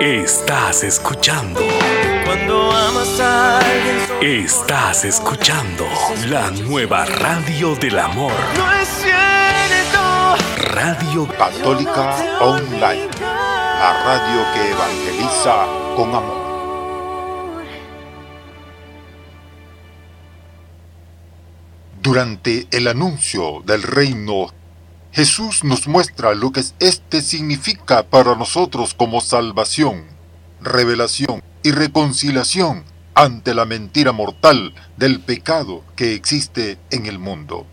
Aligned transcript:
Estás 0.00 0.84
escuchando. 0.84 1.58
Cuando 2.26 2.70
amas 2.70 3.18
a 3.18 3.60
alguien. 3.60 4.44
Estás 4.44 5.06
escuchando 5.06 5.86
la 6.28 6.50
nueva 6.50 7.06
radio 7.06 7.74
del 7.76 7.98
amor. 7.98 8.32
No 8.58 8.72
es 8.74 8.88
cierto. 8.88 10.36
Radio 10.74 11.26
Católica 11.38 12.14
Online. 12.42 13.08
La 13.18 14.02
radio 14.04 14.44
que 14.52 14.70
evangeliza 14.70 15.66
con 15.96 16.14
amor. 16.14 16.46
Durante 22.02 22.68
el 22.70 22.86
anuncio 22.88 23.62
del 23.64 23.82
reino, 23.82 24.52
Jesús 25.16 25.64
nos 25.64 25.88
muestra 25.88 26.34
lo 26.34 26.52
que 26.52 26.62
éste 26.78 27.22
significa 27.22 28.02
para 28.02 28.34
nosotros 28.34 28.92
como 28.92 29.22
salvación, 29.22 30.04
revelación 30.60 31.42
y 31.62 31.70
reconciliación 31.70 32.84
ante 33.14 33.54
la 33.54 33.64
mentira 33.64 34.12
mortal 34.12 34.74
del 34.98 35.20
pecado 35.20 35.82
que 35.96 36.12
existe 36.12 36.76
en 36.90 37.06
el 37.06 37.18
mundo. 37.18 37.66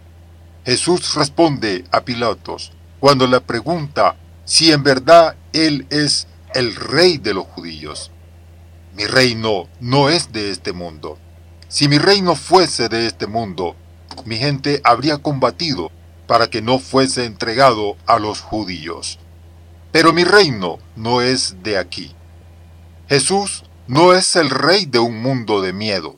Jesús 0.66 1.16
responde 1.16 1.84
a 1.92 2.06
Pilatos 2.06 2.72
cuando 3.02 3.28
le 3.28 3.42
pregunta 3.42 4.16
si 4.46 4.72
en 4.72 4.82
verdad 4.82 5.36
Él 5.52 5.86
es 5.90 6.28
el 6.54 6.74
rey 6.74 7.18
de 7.18 7.34
los 7.34 7.44
judíos. 7.48 8.10
Mi 8.96 9.04
reino 9.06 9.68
no 9.82 10.08
es 10.08 10.32
de 10.32 10.50
este 10.50 10.72
mundo. 10.72 11.18
Si 11.68 11.90
mi 11.90 11.98
reino 11.98 12.36
fuese 12.36 12.88
de 12.88 13.06
este 13.06 13.28
mundo, 13.28 13.76
mi 14.24 14.38
gente 14.38 14.80
habría 14.86 15.18
combatido 15.18 15.92
para 16.28 16.50
que 16.50 16.62
no 16.62 16.80
fuese 16.80 17.26
entregado 17.26 17.98
a 18.06 18.20
los 18.20 18.42
judíos. 18.42 19.20
Pero 19.92 20.14
mi 20.14 20.24
reino 20.24 20.80
no 20.96 21.22
es 21.22 21.64
de 21.64 21.78
aquí. 21.78 22.16
Jesús 23.10 23.64
no 23.88 24.14
es 24.14 24.36
el 24.36 24.50
rey 24.50 24.86
de 24.86 25.00
un 25.00 25.22
mundo 25.22 25.62
de 25.62 25.74
miedo, 25.74 26.16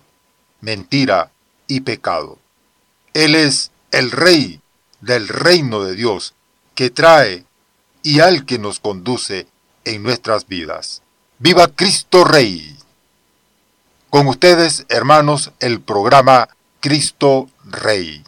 mentira 0.62 1.32
y 1.68 1.82
pecado. 1.82 2.40
Él 3.14 3.36
es 3.36 3.72
el 3.92 4.12
rey 4.12 4.62
del 5.02 5.28
reino 5.28 5.84
de 5.84 5.96
Dios 5.96 6.36
que 6.76 6.90
trae 6.90 7.46
y 8.04 8.20
al 8.20 8.46
que 8.46 8.60
nos 8.60 8.80
conduce 8.80 9.48
en 9.84 10.04
nuestras 10.04 10.48
vidas. 10.48 11.02
¡Viva 11.40 11.68
Cristo 11.68 12.24
Rey! 12.24 12.78
Con 14.10 14.28
ustedes, 14.28 14.86
hermanos, 14.90 15.52
el 15.60 15.82
programa 15.82 16.50
Cristo 16.80 17.50
Rey. 17.66 18.24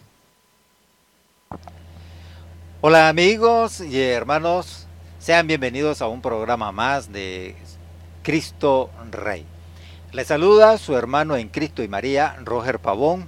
Hola 2.80 3.10
amigos 3.10 3.82
y 3.82 4.00
hermanos, 4.00 4.86
sean 5.18 5.48
bienvenidos 5.48 6.04
a 6.04 6.08
un 6.08 6.22
programa 6.22 6.72
más 6.72 7.12
de 7.12 7.56
Cristo 8.22 8.92
Rey. 9.10 9.48
Les 10.12 10.28
saluda 10.28 10.78
su 10.78 10.96
hermano 10.96 11.38
en 11.38 11.50
Cristo 11.50 11.82
y 11.82 11.88
María, 11.88 12.36
Roger 12.44 12.78
Pavón, 12.78 13.28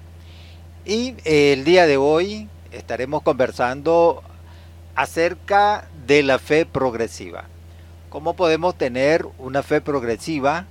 y 0.86 1.16
el 1.26 1.64
día 1.64 1.88
de 1.88 1.98
hoy 1.98 2.48
estaremos 2.72 3.24
conversando 3.24 4.22
acerca 4.94 5.88
de 6.06 6.22
la 6.22 6.38
fe 6.38 6.68
progresiva. 6.68 7.46
¿Cómo 8.12 8.36
podemos 8.36 8.78
tener 8.78 9.26
una 9.40 9.64
fe 9.64 9.82
progresiva 9.82 10.68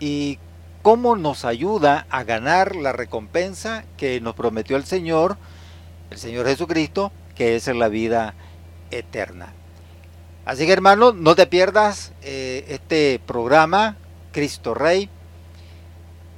y 0.00 0.40
cómo 0.82 1.14
nos 1.14 1.44
ayuda 1.44 2.08
a 2.10 2.24
ganar 2.24 2.74
la 2.74 2.92
recompensa 2.92 3.84
que 3.96 4.20
nos 4.20 4.34
prometió 4.34 4.76
el 4.76 4.84
Señor, 4.84 5.36
el 6.10 6.18
Señor 6.18 6.46
Jesucristo, 6.46 7.12
que 7.34 7.56
es 7.56 7.66
la 7.68 7.88
vida 7.88 8.34
eterna. 8.90 9.52
Así 10.44 10.66
que 10.66 10.72
hermano, 10.72 11.12
no 11.12 11.34
te 11.34 11.46
pierdas 11.46 12.12
eh, 12.22 12.64
este 12.68 13.20
programa, 13.26 13.96
Cristo 14.32 14.74
Rey. 14.74 15.08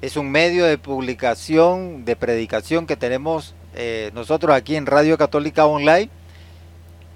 Es 0.00 0.16
un 0.16 0.30
medio 0.30 0.64
de 0.64 0.78
publicación, 0.78 2.05
de 2.05 2.14
predicación 2.14 2.86
que 2.86 2.97
tenemos 2.97 3.54
eh, 3.75 4.10
nosotros 4.15 4.54
aquí 4.54 4.76
en 4.76 4.87
Radio 4.87 5.19
Católica 5.19 5.66
Online. 5.66 6.10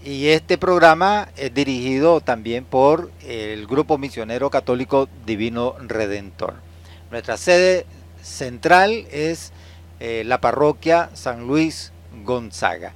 Y 0.02 0.28
este 0.28 0.56
programa 0.56 1.28
es 1.36 1.52
dirigido 1.52 2.20
también 2.22 2.64
por 2.64 3.10
el 3.26 3.66
Grupo 3.66 3.98
Misionero 3.98 4.48
Católico 4.48 5.08
Divino 5.26 5.76
Redentor. 5.78 6.54
Nuestra 7.10 7.36
sede 7.36 7.86
central 8.22 9.06
es 9.10 9.52
eh, 10.00 10.22
la 10.24 10.40
parroquia 10.40 11.10
San 11.12 11.46
Luis 11.46 11.92
Gonzaga. 12.24 12.94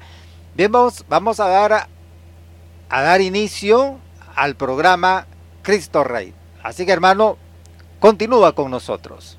Bien, 0.56 0.70
vamos, 0.70 1.40
a, 1.40 1.48
dar, 1.48 1.88
a, 2.88 3.02
dar 3.02 3.20
inicio 3.20 3.98
al 4.36 4.54
programa 4.54 5.26
Cristo 5.62 6.04
Rey. 6.04 6.32
Así 6.62 6.86
que 6.86 6.92
hermano, 6.92 7.38
continúa 7.98 8.54
con 8.54 8.70
nosotros. 8.70 9.36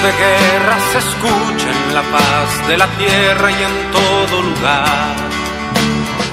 De 0.00 0.12
guerra 0.12 0.76
se 0.90 0.98
escucha 0.98 1.70
en 1.70 1.94
la 1.94 2.02
paz 2.02 2.68
de 2.68 2.76
la 2.78 2.86
tierra 2.96 3.50
y 3.50 3.62
en 3.62 3.90
todo 3.92 4.42
lugar. 4.42 5.16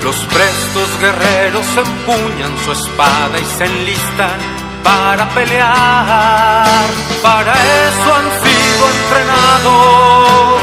Los 0.03 0.16
prestos 0.25 1.00
guerreros 1.02 1.68
empuñan 1.78 2.58
su 2.64 2.72
espada 2.72 3.38
y 3.38 3.46
se 3.58 3.66
enlistan 3.66 4.40
para 4.84 5.28
pelear. 5.30 6.86
Para 7.22 7.53
eso 7.53 8.16
han 8.20 8.30
sido 8.44 8.84
entrenados, 8.96 10.62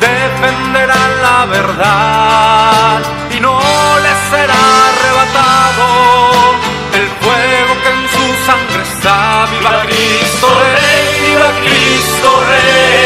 defenderán 0.00 1.22
la 1.22 1.46
verdad 1.46 3.00
y 3.36 3.40
no 3.40 3.58
les 4.04 4.18
será 4.30 4.62
arrebatado 4.88 5.86
el 6.94 7.08
fuego 7.20 7.72
que 7.82 7.88
en 7.96 8.02
su 8.14 8.24
sangre 8.46 8.82
está. 8.82 9.46
Viva 9.50 9.82
Cristo 9.82 10.46
Rey, 10.60 11.06
viva 11.26 11.50
Cristo 11.64 12.25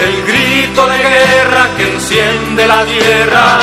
el 0.00 0.22
grito 0.26 0.86
de 0.86 0.98
guerra 0.98 1.66
que 1.76 1.94
enciende 1.94 2.66
la 2.66 2.84
tierra. 2.84 3.58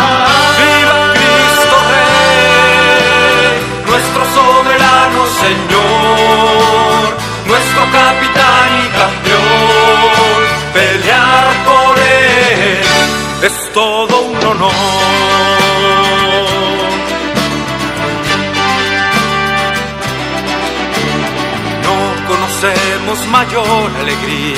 Viva 0.60 1.14
Cristo 1.14 1.78
Rey, 1.94 3.54
nuestro 3.90 4.24
soberano 4.38 5.26
Señor, 5.44 7.18
nuestro 7.48 7.82
capitán 7.92 8.70
y 8.84 8.88
campeón. 9.00 10.42
Pelear 10.74 11.46
por 11.66 11.98
él 12.00 12.86
es 13.44 13.74
todo 13.74 14.22
un 14.22 14.44
honor. 14.46 14.72
No 21.86 21.98
conocemos 22.28 23.28
mayor 23.28 23.92
alegría, 24.02 24.58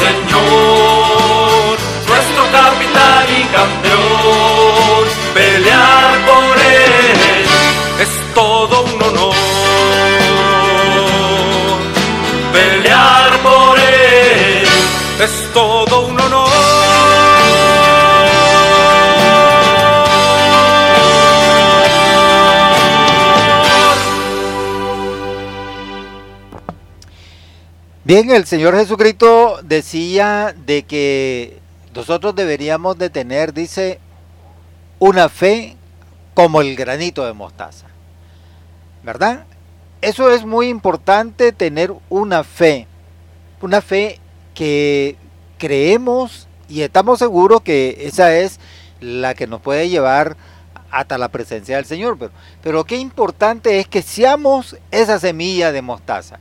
Señor, 0.00 1.78
nuestro 2.08 2.42
capitán 2.52 3.26
y 3.38 3.42
campeón. 3.56 5.04
Pelear 5.34 6.12
por 6.26 6.58
él 6.58 7.46
es 8.00 8.34
todo 8.34 8.84
un 8.84 9.02
honor. 9.02 9.34
Pelear 12.52 13.30
por 13.42 13.78
él 13.78 14.66
es 15.20 15.52
todo 15.52 16.06
un 16.06 16.20
honor. 16.20 16.50
Bien, 28.10 28.28
el 28.30 28.44
Señor 28.44 28.74
Jesucristo 28.74 29.49
decía 29.70 30.52
de 30.66 30.82
que 30.82 31.60
nosotros 31.94 32.34
deberíamos 32.34 32.98
de 32.98 33.08
tener, 33.08 33.54
dice, 33.54 34.00
una 34.98 35.28
fe 35.28 35.76
como 36.34 36.60
el 36.60 36.74
granito 36.74 37.24
de 37.24 37.32
mostaza. 37.32 37.86
¿Verdad? 39.04 39.44
Eso 40.02 40.30
es 40.32 40.44
muy 40.44 40.68
importante 40.68 41.52
tener 41.52 41.94
una 42.08 42.42
fe, 42.42 42.88
una 43.62 43.80
fe 43.80 44.18
que 44.54 45.16
creemos 45.56 46.48
y 46.68 46.82
estamos 46.82 47.20
seguros 47.20 47.60
que 47.62 47.96
esa 48.00 48.36
es 48.36 48.58
la 49.00 49.34
que 49.34 49.46
nos 49.46 49.60
puede 49.60 49.88
llevar 49.88 50.36
hasta 50.90 51.16
la 51.16 51.28
presencia 51.28 51.76
del 51.76 51.84
Señor. 51.84 52.18
Pero, 52.18 52.32
pero 52.60 52.84
qué 52.84 52.96
importante 52.96 53.78
es 53.78 53.86
que 53.86 54.02
seamos 54.02 54.76
esa 54.90 55.20
semilla 55.20 55.70
de 55.70 55.80
mostaza. 55.80 56.40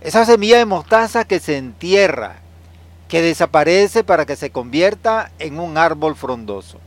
Esa 0.00 0.24
semilla 0.24 0.56
de 0.56 0.64
mostaza 0.64 1.24
que 1.24 1.40
se 1.40 1.58
entierra, 1.58 2.36
que 3.08 3.20
desaparece 3.20 4.02
para 4.02 4.24
que 4.24 4.36
se 4.36 4.50
convierta 4.50 5.30
en 5.38 5.58
un 5.58 5.76
árbol 5.76 6.16
frondoso. 6.16 6.78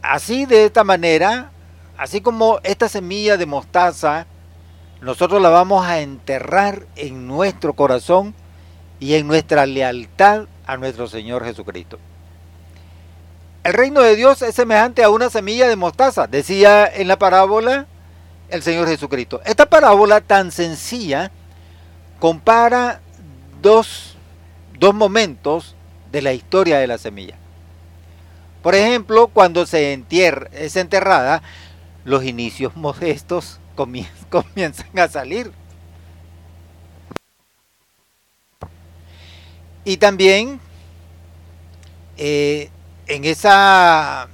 Así 0.00 0.46
de 0.46 0.66
esta 0.66 0.84
manera, 0.84 1.50
así 1.96 2.20
como 2.20 2.60
esta 2.62 2.88
semilla 2.88 3.36
de 3.36 3.46
mostaza, 3.46 4.26
nosotros 5.00 5.42
la 5.42 5.48
vamos 5.48 5.84
a 5.84 6.00
enterrar 6.00 6.86
en 6.94 7.26
nuestro 7.26 7.72
corazón 7.72 8.34
y 9.00 9.14
en 9.14 9.26
nuestra 9.26 9.66
lealtad 9.66 10.46
a 10.66 10.76
nuestro 10.76 11.08
Señor 11.08 11.44
Jesucristo. 11.44 11.98
El 13.64 13.72
reino 13.72 14.00
de 14.02 14.14
Dios 14.14 14.42
es 14.42 14.54
semejante 14.54 15.02
a 15.02 15.10
una 15.10 15.28
semilla 15.28 15.66
de 15.66 15.76
mostaza, 15.76 16.26
decía 16.26 16.86
en 16.86 17.08
la 17.08 17.18
parábola 17.18 17.86
el 18.50 18.62
Señor 18.62 18.86
Jesucristo. 18.86 19.40
Esta 19.44 19.66
parábola 19.66 20.20
tan 20.20 20.52
sencilla 20.52 21.32
compara 22.18 23.00
dos, 23.60 24.16
dos 24.78 24.94
momentos 24.94 25.74
de 26.12 26.22
la 26.22 26.32
historia 26.32 26.78
de 26.78 26.86
la 26.86 26.98
semilla. 26.98 27.36
Por 28.62 28.74
ejemplo, 28.74 29.28
cuando 29.28 29.66
se 29.66 29.92
entierra, 29.92 30.48
es 30.52 30.76
enterrada, 30.76 31.42
los 32.04 32.24
inicios 32.24 32.76
modestos 32.76 33.60
comienzan 34.30 34.98
a 34.98 35.08
salir. 35.08 35.52
Y 39.84 39.98
también 39.98 40.60
eh, 42.16 42.70
en 43.06 43.24
esa 43.24 44.28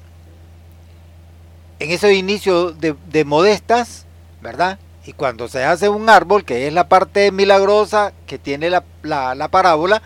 en 1.81 1.91
ese 1.91 2.15
inicio 2.15 2.73
de, 2.73 2.95
de, 3.09 3.25
modestas, 3.25 4.05
¿verdad? 4.43 4.79
Y 5.07 5.13
cuando 5.15 5.49
se 5.49 5.65
hace 5.65 5.89
un 5.89 6.09
árbol, 6.09 6.45
que 6.45 6.67
es 6.67 6.73
la 6.73 6.89
parte 6.89 7.33
milagrosa 7.33 8.13
que 8.27 8.39
tiene 8.39 8.71
la, 8.71 8.85
la, 9.03 9.35
la 9.35 9.49
parábola, 9.49 10.03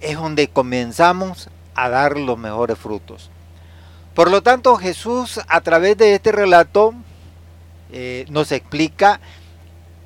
es 0.00 0.16
donde 0.16 0.48
comenzamos 0.48 1.48
a 1.74 1.88
dar 1.88 2.18
los 2.18 2.36
mejores 2.36 2.78
frutos. 2.78 3.30
Por 4.14 4.30
lo 4.30 4.42
tanto, 4.42 4.76
Jesús 4.76 5.40
a 5.46 5.60
través 5.60 5.96
de 5.96 6.14
este 6.14 6.32
relato 6.32 6.92
eh, 7.92 8.26
nos 8.30 8.50
explica 8.50 9.20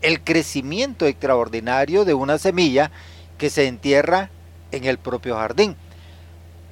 el 0.02 0.20
crecimiento 0.22 1.06
extraordinario 1.06 2.04
de 2.04 2.12
una 2.12 2.38
semilla 2.38 2.90
que 3.38 3.48
se 3.48 3.66
entierra 3.66 4.30
en 4.70 4.84
el 4.84 4.98
propio 4.98 5.36
jardín, 5.36 5.76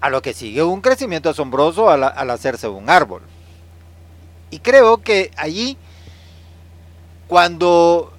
a 0.01 0.11
lo 0.11 0.21
que 0.21 0.35
sigue 0.35 0.63
un 0.63 0.81
crecimiento 0.83 1.31
asombroso 1.31 1.89
al 1.89 2.31
hacerse 2.31 2.69
un 2.69 2.91
árbol. 2.91 3.23
Y 4.51 4.59
creo 4.59 4.99
que 4.99 5.31
allí, 5.37 5.79
cuando 7.31 8.13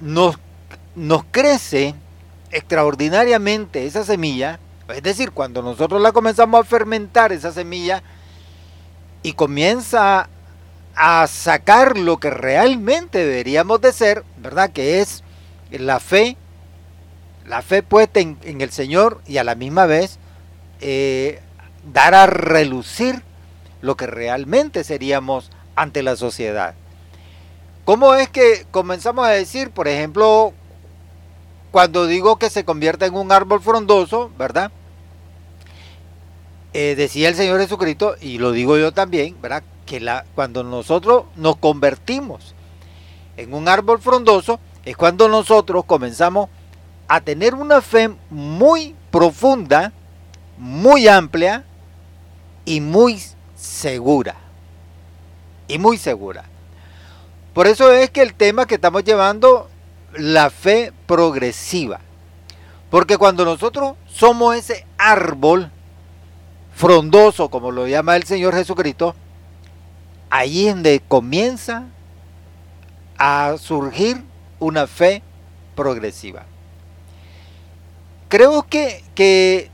nos, 0.00 0.36
crece 1.32 1.96
extraordinariamente 2.52 3.86
esa 3.86 4.04
semilla, 4.04 4.60
es 4.88 5.02
decir, 5.02 5.32
cuando 5.32 5.62
nosotros 5.62 6.00
la 6.00 6.12
comenzamos 6.12 6.60
a 6.60 6.64
fermentar 6.64 7.32
esa 7.32 7.50
semilla 7.50 8.04
y 9.24 9.32
comienza 9.32 10.28
a 10.94 11.26
sacar 11.26 11.98
lo 11.98 12.18
que 12.18 12.30
realmente 12.30 13.18
deberíamos 13.26 13.80
de 13.80 13.92
ser, 13.92 14.24
¿verdad? 14.36 14.70
Que 14.70 15.00
es 15.00 15.24
la 15.72 15.98
fe, 15.98 16.36
la 17.44 17.62
fe 17.62 17.82
puesta 17.82 18.20
en, 18.20 18.38
en 18.44 18.60
el 18.60 18.70
Señor 18.70 19.22
y 19.26 19.38
a 19.38 19.44
la 19.44 19.56
misma 19.56 19.86
vez 19.86 20.20
eh, 20.80 21.40
dar 21.92 22.14
a 22.14 22.26
relucir 22.26 23.24
lo 23.80 23.96
que 23.96 24.06
realmente 24.06 24.84
seríamos 24.84 25.50
ante 25.74 26.04
la 26.04 26.14
sociedad. 26.14 26.76
¿Cómo 27.84 28.14
es 28.14 28.28
que 28.28 28.64
comenzamos 28.70 29.26
a 29.26 29.30
decir, 29.30 29.70
por 29.72 29.88
ejemplo, 29.88 30.52
cuando 31.72 32.06
digo 32.06 32.36
que 32.36 32.48
se 32.48 32.64
convierta 32.64 33.06
en 33.06 33.14
un 33.14 33.32
árbol 33.32 33.60
frondoso, 33.60 34.30
¿verdad? 34.38 34.70
Eh, 36.74 36.94
decía 36.96 37.28
el 37.28 37.34
Señor 37.34 37.60
Jesucristo, 37.60 38.14
y 38.20 38.38
lo 38.38 38.52
digo 38.52 38.78
yo 38.78 38.92
también, 38.92 39.36
¿verdad? 39.42 39.64
Que 39.84 40.00
cuando 40.36 40.62
nosotros 40.62 41.24
nos 41.34 41.56
convertimos 41.56 42.54
en 43.36 43.52
un 43.52 43.66
árbol 43.66 43.98
frondoso, 44.00 44.60
es 44.84 44.96
cuando 44.96 45.28
nosotros 45.28 45.84
comenzamos 45.84 46.50
a 47.08 47.20
tener 47.20 47.54
una 47.54 47.82
fe 47.82 48.10
muy 48.30 48.94
profunda, 49.10 49.92
muy 50.56 51.08
amplia 51.08 51.64
y 52.64 52.80
muy 52.80 53.20
segura. 53.56 54.36
Y 55.66 55.78
muy 55.78 55.98
segura. 55.98 56.51
Por 57.54 57.66
eso 57.66 57.92
es 57.92 58.10
que 58.10 58.22
el 58.22 58.34
tema 58.34 58.66
que 58.66 58.76
estamos 58.76 59.04
llevando, 59.04 59.68
la 60.14 60.50
fe 60.50 60.92
progresiva. 61.06 62.00
Porque 62.90 63.18
cuando 63.18 63.44
nosotros 63.44 63.94
somos 64.06 64.56
ese 64.56 64.86
árbol 64.98 65.70
frondoso, 66.74 67.48
como 67.50 67.70
lo 67.70 67.86
llama 67.86 68.16
el 68.16 68.24
Señor 68.24 68.54
Jesucristo, 68.54 69.14
ahí 70.30 70.68
es 70.68 70.74
donde 70.74 71.02
comienza 71.06 71.84
a 73.18 73.56
surgir 73.58 74.22
una 74.58 74.86
fe 74.86 75.22
progresiva. 75.74 76.44
Creo 78.28 78.62
que, 78.62 79.04
que 79.14 79.70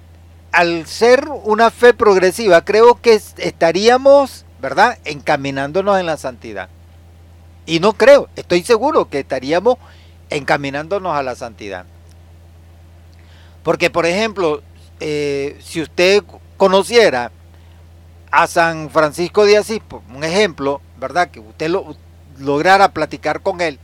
al 0.51 0.87
ser 0.87 1.29
una 1.29 1.71
fe 1.71 1.95
progresiva, 1.95 2.65
creo 2.65 3.01
que 3.01 3.15
estaríamos, 3.15 4.45
¿verdad?, 4.61 4.99
encaminándonos 5.05 6.01
en 6.01 6.07
la 6.07 6.17
santidad. 6.17 6.69
Y 7.69 7.81
no 7.81 7.93
creo, 7.93 8.31
estoy 8.35 8.63
seguro 8.63 9.11
que 9.11 9.19
estaríamos 9.19 9.77
encaminándonos 10.31 11.15
a 11.15 11.23
la 11.23 11.35
santidad. 11.35 11.85
Porque, 13.63 13.91
por 13.91 14.07
ejemplo, 14.07 14.63
eh, 15.01 15.59
si 15.63 15.83
usted 15.83 16.25
conociera 16.57 17.31
a 18.31 18.47
San 18.47 18.89
Francisco 18.89 19.45
de 19.45 19.59
Asís, 19.59 19.83
un 20.09 20.25
ejemplo, 20.25 20.81
¿verdad? 20.99 21.31
Que 21.31 21.41
usted 21.41 21.69
lo, 21.69 21.95
lograra 22.39 22.95
platicar 22.95 23.43
con 23.43 23.61
él 23.61 23.79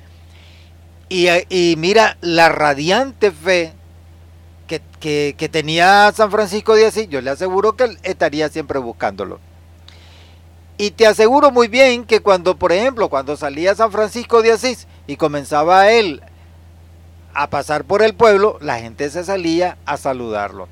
Y, 1.11 1.75
mira 1.76 2.17
la 2.23 2.49
radiante 2.49 3.33
fe 3.33 3.75
que, 4.67 4.81
que, 5.37 5.49
tenía 5.50 6.11
San 6.17 6.31
Francisco 6.31 6.75
de 6.75 6.87
Asís, 6.87 7.11
yo 7.11 7.21
le 7.21 7.29
aseguro 7.29 7.76
que 7.76 7.85
él 7.85 7.99
estaría 8.03 8.49
siempre 8.49 8.79
buscándolo. 8.79 9.41
Y 10.76 10.90
te 10.90 11.07
aseguro 11.07 11.50
muy 11.50 11.69
bien 11.69 12.04
que 12.04 12.21
cuando, 12.21 12.57
por 12.57 12.73
ejemplo, 12.73 13.09
cuando 13.09 13.37
salía 13.37 13.75
San 13.75 13.93
Francisco 13.93 14.43
de 14.43 14.52
Asís 14.52 14.88
y 15.07 15.16
comenzaba 15.16 15.90
él 15.90 16.21
a 17.33 17.49
pasar 17.49 17.85
por 17.85 18.02
el 18.02 18.14
pueblo, 18.14 18.59
la 18.61 18.78
gente 18.78 19.09
se 19.11 19.25
salía 19.25 19.76
a 19.87 19.97
saludarlo. 19.97 20.69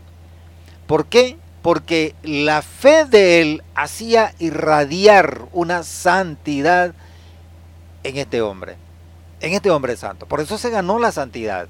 ¿Por 0.86 1.06
qué? 1.06 1.36
Porque 1.62 2.16
la 2.22 2.62
fe 2.62 3.04
de 3.04 3.40
él 3.40 3.62
hacía 3.76 4.34
irradiar 4.40 5.46
una 5.52 5.84
santidad 5.84 6.94
en 8.02 8.16
este 8.16 8.42
hombre, 8.42 8.76
en 9.40 9.52
este 9.52 9.70
hombre 9.70 9.96
santo. 9.96 10.26
Por 10.26 10.40
eso 10.40 10.58
se 10.58 10.70
ganó 10.70 10.98
la 10.98 11.12
santidad. 11.12 11.68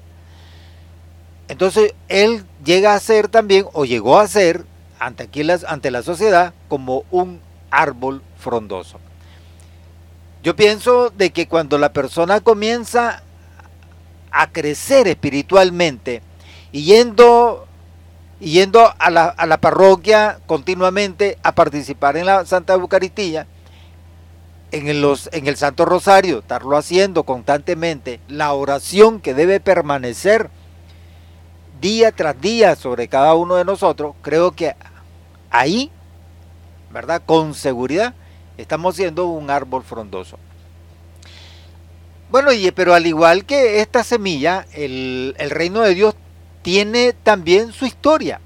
Entonces 1.47 1.93
él 2.07 2.45
llega 2.65 2.95
a 2.95 2.99
ser 2.99 3.27
también, 3.27 3.67
o 3.73 3.85
llegó 3.85 4.19
a 4.19 4.27
ser, 4.27 4.65
ante, 4.97 5.23
aquí 5.23 5.47
ante 5.67 5.91
la 5.91 6.01
sociedad, 6.01 6.53
como 6.67 7.03
un 7.11 7.39
árbol 7.73 8.21
frondoso. 8.37 8.99
Yo 10.43 10.55
pienso 10.55 11.09
de 11.09 11.31
que 11.31 11.47
cuando 11.47 11.77
la 11.77 11.93
persona 11.93 12.41
comienza 12.41 13.23
a 14.31 14.51
crecer 14.51 15.07
espiritualmente 15.07 16.21
y 16.71 16.83
yendo, 16.83 17.65
yendo 18.39 18.93
a, 18.97 19.09
la, 19.09 19.25
a 19.25 19.45
la 19.45 19.57
parroquia 19.57 20.39
continuamente 20.45 21.37
a 21.43 21.53
participar 21.55 22.17
en 22.17 22.25
la 22.25 22.45
Santa 22.45 22.73
Eucaristía, 22.73 23.47
en, 24.71 25.01
los, 25.01 25.29
en 25.31 25.47
el 25.47 25.55
Santo 25.55 25.85
Rosario, 25.85 26.39
estarlo 26.39 26.75
haciendo 26.77 27.23
constantemente, 27.23 28.19
la 28.27 28.53
oración 28.53 29.21
que 29.21 29.35
debe 29.35 29.59
permanecer 29.59 30.49
día 31.79 32.11
tras 32.11 32.39
día 32.41 32.75
sobre 32.75 33.07
cada 33.07 33.35
uno 33.35 33.55
de 33.55 33.65
nosotros, 33.65 34.15
creo 34.23 34.51
que 34.51 34.75
ahí 35.51 35.91
¿verdad? 36.93 37.23
Con 37.25 37.53
seguridad 37.55 38.13
estamos 38.57 38.95
siendo 38.95 39.25
un 39.25 39.49
árbol 39.49 39.83
frondoso. 39.83 40.37
Bueno, 42.29 42.51
y, 42.51 42.71
pero 42.71 42.93
al 42.93 43.05
igual 43.05 43.45
que 43.45 43.81
esta 43.81 44.03
semilla, 44.03 44.65
el, 44.73 45.35
el 45.37 45.49
reino 45.49 45.81
de 45.81 45.93
Dios 45.93 46.15
tiene 46.61 47.13
también 47.13 47.73
su 47.73 47.85
historia. 47.85 48.39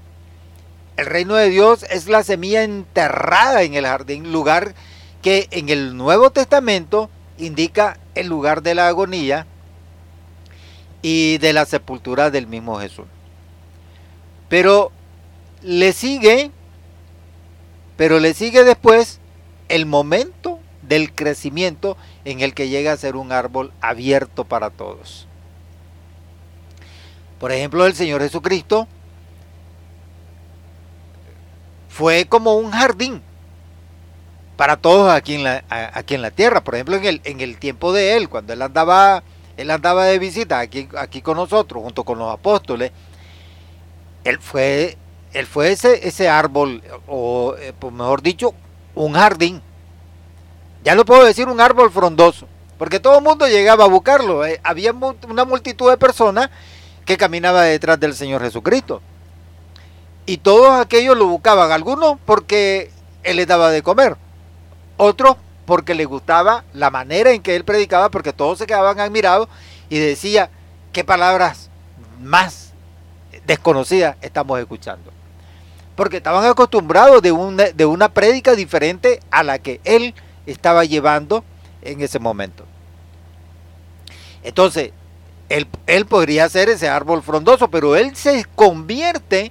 El 0.96 1.06
reino 1.06 1.36
de 1.36 1.48
Dios 1.48 1.84
es 1.90 2.08
la 2.08 2.24
semilla 2.24 2.64
enterrada 2.64 3.62
en 3.62 3.74
el 3.74 3.86
jardín, 3.86 4.32
lugar 4.32 4.74
que 5.22 5.46
en 5.52 5.68
el 5.68 5.96
Nuevo 5.96 6.30
Testamento 6.30 7.08
indica 7.38 7.98
el 8.14 8.26
lugar 8.26 8.62
de 8.62 8.74
la 8.74 8.88
agonía 8.88 9.46
y 11.02 11.38
de 11.38 11.52
la 11.52 11.64
sepultura 11.64 12.30
del 12.30 12.46
mismo 12.46 12.80
Jesús. 12.80 13.06
Pero 14.48 14.90
le 15.62 15.92
sigue 15.92 16.50
pero 17.98 18.20
le 18.20 18.32
sigue 18.32 18.62
después 18.62 19.18
el 19.68 19.84
momento 19.84 20.60
del 20.82 21.12
crecimiento 21.12 21.96
en 22.24 22.40
el 22.40 22.54
que 22.54 22.68
llega 22.68 22.92
a 22.92 22.96
ser 22.96 23.16
un 23.16 23.32
árbol 23.32 23.72
abierto 23.80 24.44
para 24.44 24.70
todos. 24.70 25.26
Por 27.40 27.50
ejemplo, 27.50 27.84
el 27.86 27.94
Señor 27.94 28.22
Jesucristo 28.22 28.86
fue 31.88 32.26
como 32.26 32.54
un 32.54 32.70
jardín 32.70 33.20
para 34.56 34.76
todos 34.76 35.12
aquí 35.12 35.34
en 35.34 35.42
la, 35.42 36.30
tierra. 36.30 36.62
Por 36.62 36.76
ejemplo, 36.76 36.96
en 37.02 37.40
el, 37.40 37.58
tiempo 37.58 37.92
de 37.92 38.16
Él, 38.16 38.28
cuando 38.28 38.52
Él 38.52 38.62
andaba, 38.62 39.24
él 39.56 39.72
andaba 39.72 40.04
de 40.04 40.20
visita 40.20 40.60
aquí 40.60 41.20
con 41.20 41.36
nosotros, 41.36 41.82
junto 41.82 42.04
con 42.04 42.20
los 42.20 42.32
apóstoles, 42.32 42.92
Él 44.22 44.38
fue 44.38 44.96
él 45.32 45.46
fue 45.46 45.72
ese, 45.72 46.06
ese 46.08 46.28
árbol, 46.28 46.82
o 47.06 47.54
eh, 47.58 47.72
pues 47.78 47.92
mejor 47.92 48.22
dicho, 48.22 48.54
un 48.94 49.12
jardín. 49.12 49.62
Ya 50.84 50.94
lo 50.94 51.04
puedo 51.04 51.24
decir, 51.24 51.48
un 51.48 51.60
árbol 51.60 51.90
frondoso, 51.90 52.46
porque 52.78 53.00
todo 53.00 53.18
el 53.18 53.24
mundo 53.24 53.46
llegaba 53.46 53.84
a 53.84 53.88
buscarlo. 53.88 54.46
Eh, 54.46 54.60
había 54.62 54.92
una 54.92 55.44
multitud 55.44 55.90
de 55.90 55.98
personas 55.98 56.50
que 57.04 57.16
caminaba 57.16 57.62
detrás 57.62 58.00
del 58.00 58.14
Señor 58.14 58.42
Jesucristo. 58.42 59.02
Y 60.24 60.38
todos 60.38 60.80
aquellos 60.80 61.16
lo 61.16 61.26
buscaban, 61.26 61.72
algunos 61.72 62.18
porque 62.24 62.90
Él 63.22 63.36
les 63.36 63.46
daba 63.46 63.70
de 63.70 63.82
comer, 63.82 64.16
otros 64.96 65.36
porque 65.66 65.94
les 65.94 66.06
gustaba 66.06 66.64
la 66.72 66.90
manera 66.90 67.32
en 67.32 67.42
que 67.42 67.56
Él 67.56 67.64
predicaba, 67.64 68.10
porque 68.10 68.32
todos 68.32 68.58
se 68.58 68.66
quedaban 68.66 69.00
admirados 69.00 69.48
y 69.88 69.98
decía, 69.98 70.50
qué 70.92 71.04
palabras 71.04 71.70
más 72.20 72.72
desconocidas 73.46 74.16
estamos 74.20 74.58
escuchando 74.58 75.17
porque 75.98 76.18
estaban 76.18 76.44
acostumbrados 76.44 77.20
de 77.22 77.32
una, 77.32 77.64
de 77.64 77.84
una 77.84 78.08
prédica 78.10 78.54
diferente 78.54 79.18
a 79.32 79.42
la 79.42 79.58
que 79.58 79.80
él 79.82 80.14
estaba 80.46 80.84
llevando 80.84 81.42
en 81.82 82.00
ese 82.02 82.20
momento. 82.20 82.64
Entonces, 84.44 84.92
él, 85.48 85.66
él 85.88 86.06
podría 86.06 86.48
ser 86.48 86.68
ese 86.68 86.88
árbol 86.88 87.20
frondoso, 87.24 87.68
pero 87.68 87.96
él 87.96 88.14
se 88.14 88.44
convierte 88.54 89.50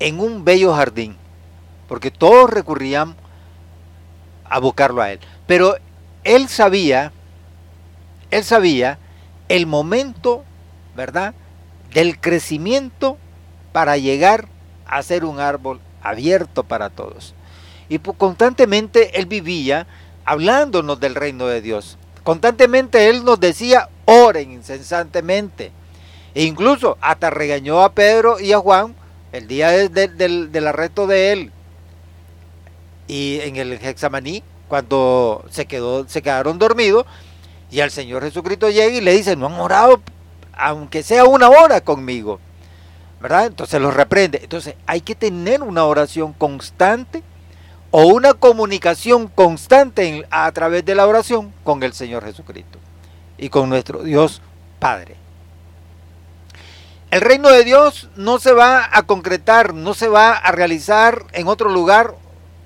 en 0.00 0.18
un 0.18 0.44
bello 0.44 0.74
jardín, 0.74 1.16
porque 1.86 2.10
todos 2.10 2.50
recurrían 2.50 3.14
a 4.44 4.58
buscarlo 4.58 5.02
a 5.02 5.12
él. 5.12 5.20
Pero 5.46 5.76
él 6.24 6.48
sabía, 6.48 7.12
él 8.32 8.42
sabía 8.42 8.98
el 9.48 9.66
momento, 9.66 10.42
¿verdad?, 10.96 11.32
del 11.92 12.20
crecimiento 12.20 13.18
para 13.70 13.96
llegar 13.98 14.48
a 14.86 15.02
ser 15.02 15.24
un 15.24 15.40
árbol 15.40 15.80
abierto 16.02 16.64
para 16.64 16.90
todos. 16.90 17.34
Y 17.88 17.98
constantemente 17.98 19.18
él 19.18 19.26
vivía 19.26 19.86
hablándonos 20.24 21.00
del 21.00 21.14
reino 21.14 21.46
de 21.46 21.60
Dios. 21.60 21.98
Constantemente 22.22 23.10
él 23.10 23.24
nos 23.24 23.38
decía, 23.38 23.88
oren 24.06 24.52
incesantemente. 24.52 25.72
E 26.34 26.44
incluso 26.44 26.98
hasta 27.00 27.30
regañó 27.30 27.82
a 27.82 27.92
Pedro 27.92 28.40
y 28.40 28.52
a 28.52 28.58
Juan 28.58 28.94
el 29.32 29.46
día 29.46 29.70
del, 29.70 30.66
arresto 30.66 31.06
de 31.06 31.32
él. 31.32 31.52
Y 33.06 33.40
en 33.42 33.56
el 33.56 33.72
Hexamaní, 33.72 34.42
cuando 34.68 35.44
se, 35.50 35.66
quedó, 35.66 36.08
se 36.08 36.22
quedaron 36.22 36.58
dormidos, 36.58 37.04
y 37.70 37.80
al 37.80 37.90
Señor 37.90 38.22
Jesucristo 38.22 38.70
llega 38.70 38.96
y 38.96 39.00
le 39.00 39.12
dice, 39.12 39.36
no 39.36 39.46
han 39.46 39.54
orado, 39.54 40.00
aunque 40.56 41.02
sea 41.02 41.24
una 41.24 41.50
hora 41.50 41.80
conmigo. 41.80 42.40
Entonces 43.26 43.80
los 43.80 43.94
reprende. 43.94 44.40
Entonces 44.42 44.74
hay 44.86 45.00
que 45.00 45.14
tener 45.14 45.62
una 45.62 45.84
oración 45.84 46.32
constante 46.32 47.22
o 47.90 48.06
una 48.06 48.34
comunicación 48.34 49.28
constante 49.28 50.26
a 50.30 50.50
través 50.52 50.84
de 50.84 50.94
la 50.94 51.06
oración 51.06 51.52
con 51.62 51.82
el 51.82 51.92
Señor 51.92 52.24
Jesucristo 52.24 52.78
y 53.38 53.48
con 53.48 53.68
nuestro 53.68 54.02
Dios 54.02 54.42
Padre. 54.78 55.16
El 57.10 57.20
reino 57.20 57.48
de 57.48 57.62
Dios 57.62 58.08
no 58.16 58.40
se 58.40 58.52
va 58.52 58.88
a 58.92 59.04
concretar, 59.04 59.72
no 59.72 59.94
se 59.94 60.08
va 60.08 60.32
a 60.32 60.50
realizar 60.50 61.24
en 61.32 61.46
otro 61.46 61.70
lugar 61.70 62.16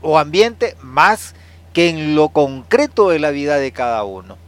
o 0.01 0.19
ambiente 0.19 0.77
más 0.81 1.35
que 1.75 1.91
en 1.91 2.15
lo 2.15 2.31
concreto 2.31 3.11
de 3.11 3.19
la 3.19 3.31
vida 3.31 3.57
de 3.57 3.73
cada 3.73 4.05
uno. 4.05 4.48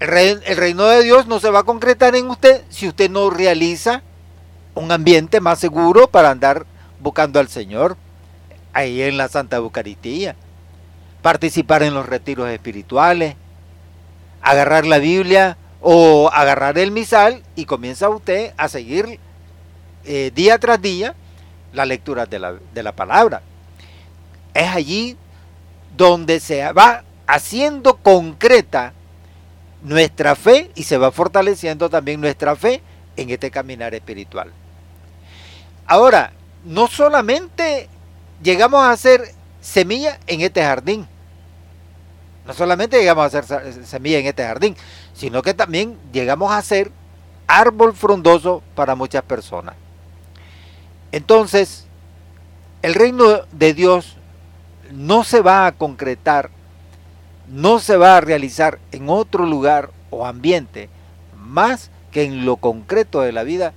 El, 0.00 0.56
reino 0.56 0.86
de 0.86 1.02
Dios 1.02 1.26
no 1.26 1.40
se 1.40 1.50
va 1.50 1.60
a 1.60 1.64
concretar 1.64 2.16
en 2.16 2.28
usted 2.28 2.62
si 2.68 2.88
usted 2.88 3.10
no 3.10 3.30
realiza 3.30 4.02
un 4.74 4.90
ambiente 4.90 5.40
más 5.40 5.58
seguro 5.60 6.08
para 6.08 6.30
andar 6.30 6.66
buscando 7.00 7.38
al 7.38 7.48
Señor 7.48 7.96
ahí 8.72 9.02
en 9.02 9.16
la 9.16 9.28
Santa 9.28 9.56
Eucaristía, 9.56 10.34
participar 11.22 11.84
en 11.84 11.94
los 11.94 12.06
retiros 12.06 12.48
espirituales, 12.50 13.36
agarrar 14.42 14.84
la 14.84 14.98
Biblia 14.98 15.56
o 15.80 16.28
agarrar 16.32 16.76
el 16.78 16.90
misal 16.90 17.42
y 17.54 17.66
comienza 17.66 18.08
usted 18.08 18.52
a 18.56 18.68
seguir 18.68 19.20
eh, 20.04 20.32
día 20.34 20.58
tras 20.58 20.82
día 20.82 21.14
la 21.72 21.86
lectura 21.86 22.26
de 22.26 22.38
la, 22.40 22.54
de 22.74 22.82
la 22.82 22.92
palabra. 22.92 23.42
Es 24.54 24.68
allí 24.68 25.16
donde 25.96 26.40
se 26.40 26.72
va 26.72 27.04
haciendo 27.26 27.96
concreta 27.96 28.92
nuestra 29.84 30.34
fe 30.34 30.70
y 30.74 30.82
se 30.82 30.98
va 30.98 31.12
fortaleciendo 31.12 31.88
también 31.88 32.20
nuestra 32.20 32.56
fe 32.56 32.82
en 33.16 33.30
este 33.30 33.50
caminar 33.50 33.94
espiritual. 33.94 34.50
Ahora, 35.86 36.32
no 36.64 36.88
solamente 36.88 37.88
llegamos 38.42 38.82
a 38.82 38.90
hacer 38.90 39.32
semilla 39.60 40.18
en 40.26 40.40
este 40.40 40.62
jardín, 40.62 41.06
no 42.46 42.52
solamente 42.54 42.98
llegamos 42.98 43.22
a 43.22 43.38
hacer 43.38 43.84
semilla 43.84 44.18
en 44.18 44.26
este 44.26 44.44
jardín, 44.44 44.76
sino 45.14 45.42
que 45.42 45.54
también 45.54 45.98
llegamos 46.12 46.50
a 46.52 46.60
ser 46.62 46.90
árbol 47.46 47.94
frondoso 47.94 48.62
para 48.74 48.94
muchas 48.94 49.22
personas. 49.22 49.76
Entonces, 51.12 51.84
el 52.82 52.94
reino 52.94 53.42
de 53.52 53.74
Dios 53.74 54.16
no 54.90 55.24
se 55.24 55.40
va 55.40 55.66
a 55.66 55.72
concretar 55.72 56.50
no 57.54 57.78
se 57.78 57.96
va 57.96 58.16
a 58.16 58.20
realizar 58.20 58.80
en 58.90 59.08
otro 59.08 59.46
lugar 59.46 59.90
o 60.10 60.26
ambiente 60.26 60.88
más 61.38 61.90
que 62.10 62.24
en 62.24 62.44
lo 62.44 62.56
concreto 62.56 63.20
de 63.20 63.30
la 63.30 63.44
vida 63.44 63.72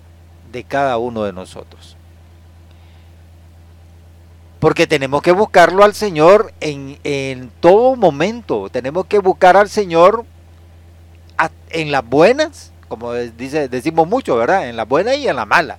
de 0.51 0.63
cada 0.63 0.97
uno 0.97 1.23
de 1.23 1.31
nosotros. 1.31 1.95
Porque 4.59 4.87
tenemos 4.87 5.21
que 5.21 5.31
buscarlo 5.31 5.83
al 5.83 5.93
Señor 5.93 6.51
en, 6.59 7.51
todo 7.59 7.95
momento. 7.95 8.69
Tenemos 8.71 9.05
que 9.05 9.19
buscar 9.19 9.55
al 9.55 9.69
Señor 9.69 10.25
en 11.69 11.91
las 11.91 12.03
buenas, 12.03 12.71
como 12.87 13.13
dice, 13.13 13.69
decimos 13.69 14.07
mucho, 14.07 14.35
¿verdad? 14.37 14.69
En 14.69 14.75
las 14.75 14.87
buenas 14.87 15.17
y 15.17 15.27
en 15.27 15.35
las 15.35 15.45
malas. 15.45 15.77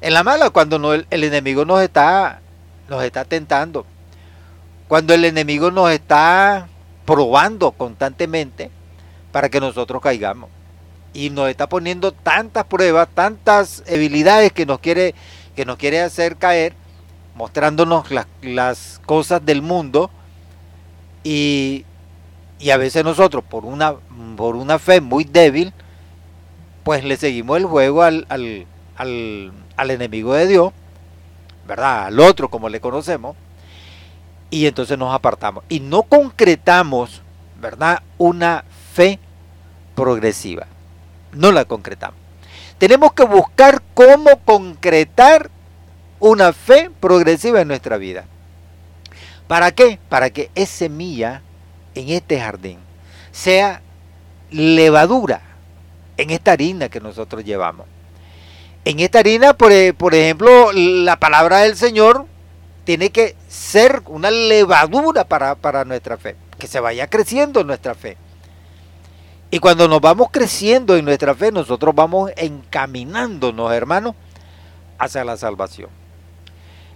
En 0.00 0.14
la 0.14 0.22
mala, 0.22 0.48
cuando 0.48 0.94
el, 0.94 1.06
enemigo 1.10 1.66
nos 1.66 1.82
está, 1.82 2.40
nos 2.88 3.04
está 3.04 3.26
tentando. 3.26 3.84
Cuando 4.88 5.12
el 5.12 5.26
enemigo 5.26 5.70
nos 5.70 5.90
está 5.90 6.69
probando 7.10 7.72
constantemente 7.72 8.70
para 9.32 9.48
que 9.48 9.58
nosotros 9.58 10.00
caigamos. 10.00 10.48
Y 11.12 11.30
nos 11.30 11.48
está 11.48 11.68
poniendo 11.68 12.12
tantas 12.12 12.64
pruebas, 12.66 13.08
tantas 13.12 13.82
habilidades 13.92 14.52
que 14.52 14.64
nos 14.64 14.78
quiere, 14.78 15.16
que 15.56 15.64
nos 15.64 15.76
quiere 15.76 16.02
hacer 16.02 16.36
caer 16.36 16.72
mostrándonos 17.34 18.12
las, 18.42 19.00
cosas 19.06 19.44
del 19.44 19.60
mundo 19.60 20.08
y, 21.24 21.84
a 22.72 22.76
veces 22.76 23.02
nosotros 23.02 23.42
por 23.42 23.64
una, 23.64 23.96
por 24.36 24.54
una 24.54 24.78
fe 24.78 25.00
muy 25.00 25.24
débil, 25.24 25.72
pues 26.84 27.02
le 27.02 27.16
seguimos 27.16 27.56
el 27.56 27.64
juego 27.64 28.02
al, 28.02 28.24
al, 28.28 28.66
al, 28.96 29.90
enemigo 29.90 30.34
de 30.34 30.46
Dios, 30.46 30.72
¿verdad? 31.66 32.04
Al 32.04 32.20
otro 32.20 32.48
como 32.50 32.68
le 32.68 32.80
conocemos, 32.80 33.34
y 34.50 34.66
entonces 34.66 34.98
nos 34.98 35.14
apartamos. 35.14 35.64
Y 35.68 35.80
no 35.80 36.02
concretamos, 36.02 37.22
¿verdad? 37.60 38.02
Una 38.18 38.64
fe 38.92 39.18
progresiva. 39.94 40.66
No 41.32 41.52
la 41.52 41.64
concretamos. 41.64 42.18
Tenemos 42.78 43.12
que 43.12 43.24
buscar 43.24 43.82
cómo 43.94 44.38
concretar 44.44 45.50
una 46.18 46.52
fe 46.52 46.90
progresiva 47.00 47.60
en 47.60 47.68
nuestra 47.68 47.96
vida. 47.96 48.24
¿Para 49.46 49.72
qué? 49.72 49.98
Para 50.08 50.30
que 50.30 50.50
esa 50.54 50.78
semilla 50.78 51.42
en 51.94 52.10
este 52.10 52.40
jardín 52.40 52.78
sea 53.32 53.82
levadura 54.50 55.42
en 56.16 56.30
esta 56.30 56.52
harina 56.52 56.88
que 56.88 57.00
nosotros 57.00 57.44
llevamos. 57.44 57.86
En 58.84 59.00
esta 59.00 59.18
harina, 59.18 59.54
por, 59.54 59.72
e, 59.72 59.94
ejemplo, 60.12 60.72
la 60.72 61.18
palabra 61.18 61.58
del 61.58 61.76
Señor 61.76 62.26
tiene 62.84 63.10
que 63.10 63.36
ser 63.48 64.02
una 64.06 64.30
levadura 64.30 65.24
para, 65.24 65.54
para 65.54 65.84
nuestra 65.84 66.16
fe, 66.16 66.36
que 66.58 66.66
se 66.66 66.80
vaya 66.80 67.08
creciendo 67.08 67.64
nuestra 67.64 67.94
fe. 67.94 68.16
Y 69.50 69.58
cuando 69.58 69.88
nos 69.88 70.00
vamos 70.00 70.28
creciendo 70.30 70.96
en 70.96 71.04
nuestra 71.04 71.34
fe, 71.34 71.50
nosotros 71.50 71.94
vamos 71.94 72.30
encaminándonos, 72.36 73.72
hermanos, 73.72 74.14
hacia 74.98 75.24
la 75.24 75.36
salvación. 75.36 75.90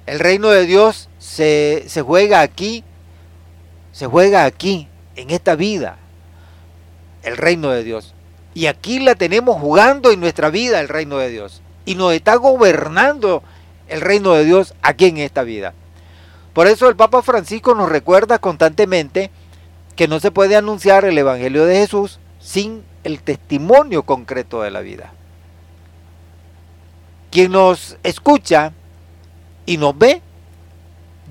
El 0.07 0.21
reino 0.21 0.51
de 0.51 0.67
Dios 0.67 1.09
se, 1.19 1.87
juega 2.05 2.43
aquí, 2.43 2.85
se 3.93 4.07
juega 4.07 4.45
aquí, 4.45 4.89
en 5.17 5.31
esta 5.31 5.57
vida, 5.57 5.97
el 7.23 7.37
reino 7.37 7.71
de 7.71 7.83
Dios. 7.83 8.15
Y 8.53 8.67
aquí 8.67 9.01
la 9.01 9.15
tenemos 9.17 9.61
jugando 9.61 10.13
en 10.13 10.21
nuestra 10.21 10.51
vida 10.51 10.81
el 10.81 10.89
reino 10.89 11.19
de 11.19 11.31
Dios. 11.31 11.63
Y 11.87 11.97
nos 11.97 12.13
está 12.13 12.37
gobernando 12.37 13.43
el 13.89 14.01
reino 14.01 14.33
de 14.35 14.45
Dios 14.45 14.75
aquí 14.83 15.07
en 15.07 15.19
esta 15.19 15.43
vida. 15.43 15.75
Por 16.53 16.67
eso 16.67 16.89
el 16.89 16.97
Papa 16.97 17.23
Francisco 17.23 17.75
nos 17.75 17.89
recuerda 17.89 18.39
constantemente 18.39 19.31
que 19.97 20.09
no 20.09 20.21
se 20.21 20.31
puede 20.31 20.57
anunciar 20.57 21.05
el 21.05 21.19
Evangelio 21.19 21.67
de 21.67 21.77
Jesús 21.77 22.19
sin 22.41 22.85
el 23.03 23.21
testimonio 23.21 24.05
concreto 24.05 24.63
de 24.63 24.71
la 24.71 24.81
vida. 24.81 25.13
Quien 27.31 27.53
nos 27.53 27.97
escucha 28.03 28.73
y 29.67 29.77
nos 29.77 29.97
ve, 29.99 30.23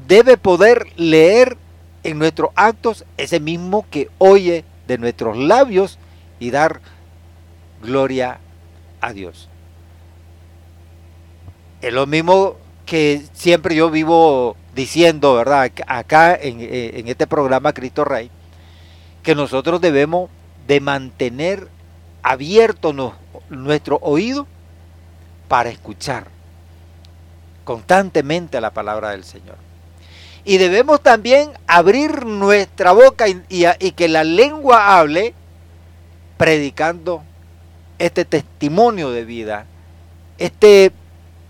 debe 0.08 0.38
poder 0.38 0.88
leer 0.98 1.58
en 2.04 2.20
nuestros 2.20 2.50
actos 2.56 3.06
ese 3.18 3.40
mismo 3.40 3.86
que 3.90 4.10
oye 4.18 4.66
de 4.88 4.98
nuestros 4.98 5.38
labios 5.38 5.98
y 6.40 6.52
dar 6.52 6.82
gloria 7.82 8.40
a 9.00 9.14
Dios. 9.14 9.50
Es 11.84 11.94
lo 11.94 12.08
mismo 12.08 12.56
que 12.86 13.22
siempre 13.34 13.76
yo 13.76 13.92
vivo 13.92 14.56
diciendo, 14.74 15.36
¿verdad? 15.36 15.70
Acá 15.86 16.34
en, 16.34 16.60
en 16.62 17.10
este 17.10 17.28
programa 17.28 17.74
Cristo 17.74 18.06
Rey, 18.06 18.32
que 19.22 19.36
nosotros 19.36 19.82
debemos 19.82 20.30
de 20.66 20.80
mantener 20.80 21.68
abierto 22.22 22.94
nuestro 23.50 24.00
oído 24.02 24.48
para 25.50 25.70
escuchar 25.70 26.28
constantemente 27.66 28.62
la 28.62 28.72
palabra 28.72 29.10
del 29.10 29.26
Señor. 29.26 29.58
Y 30.46 30.58
debemos 30.58 31.02
también 31.02 31.52
abrir 31.68 32.26
nuestra 32.26 32.94
boca 32.94 33.26
y, 33.28 33.92
que 33.92 34.08
la 34.08 34.24
lengua 34.24 34.98
hable 34.98 35.34
predicando 36.38 37.24
este 38.00 38.24
testimonio 38.24 39.12
de 39.12 39.26
vida, 39.26 39.66
este 40.38 40.94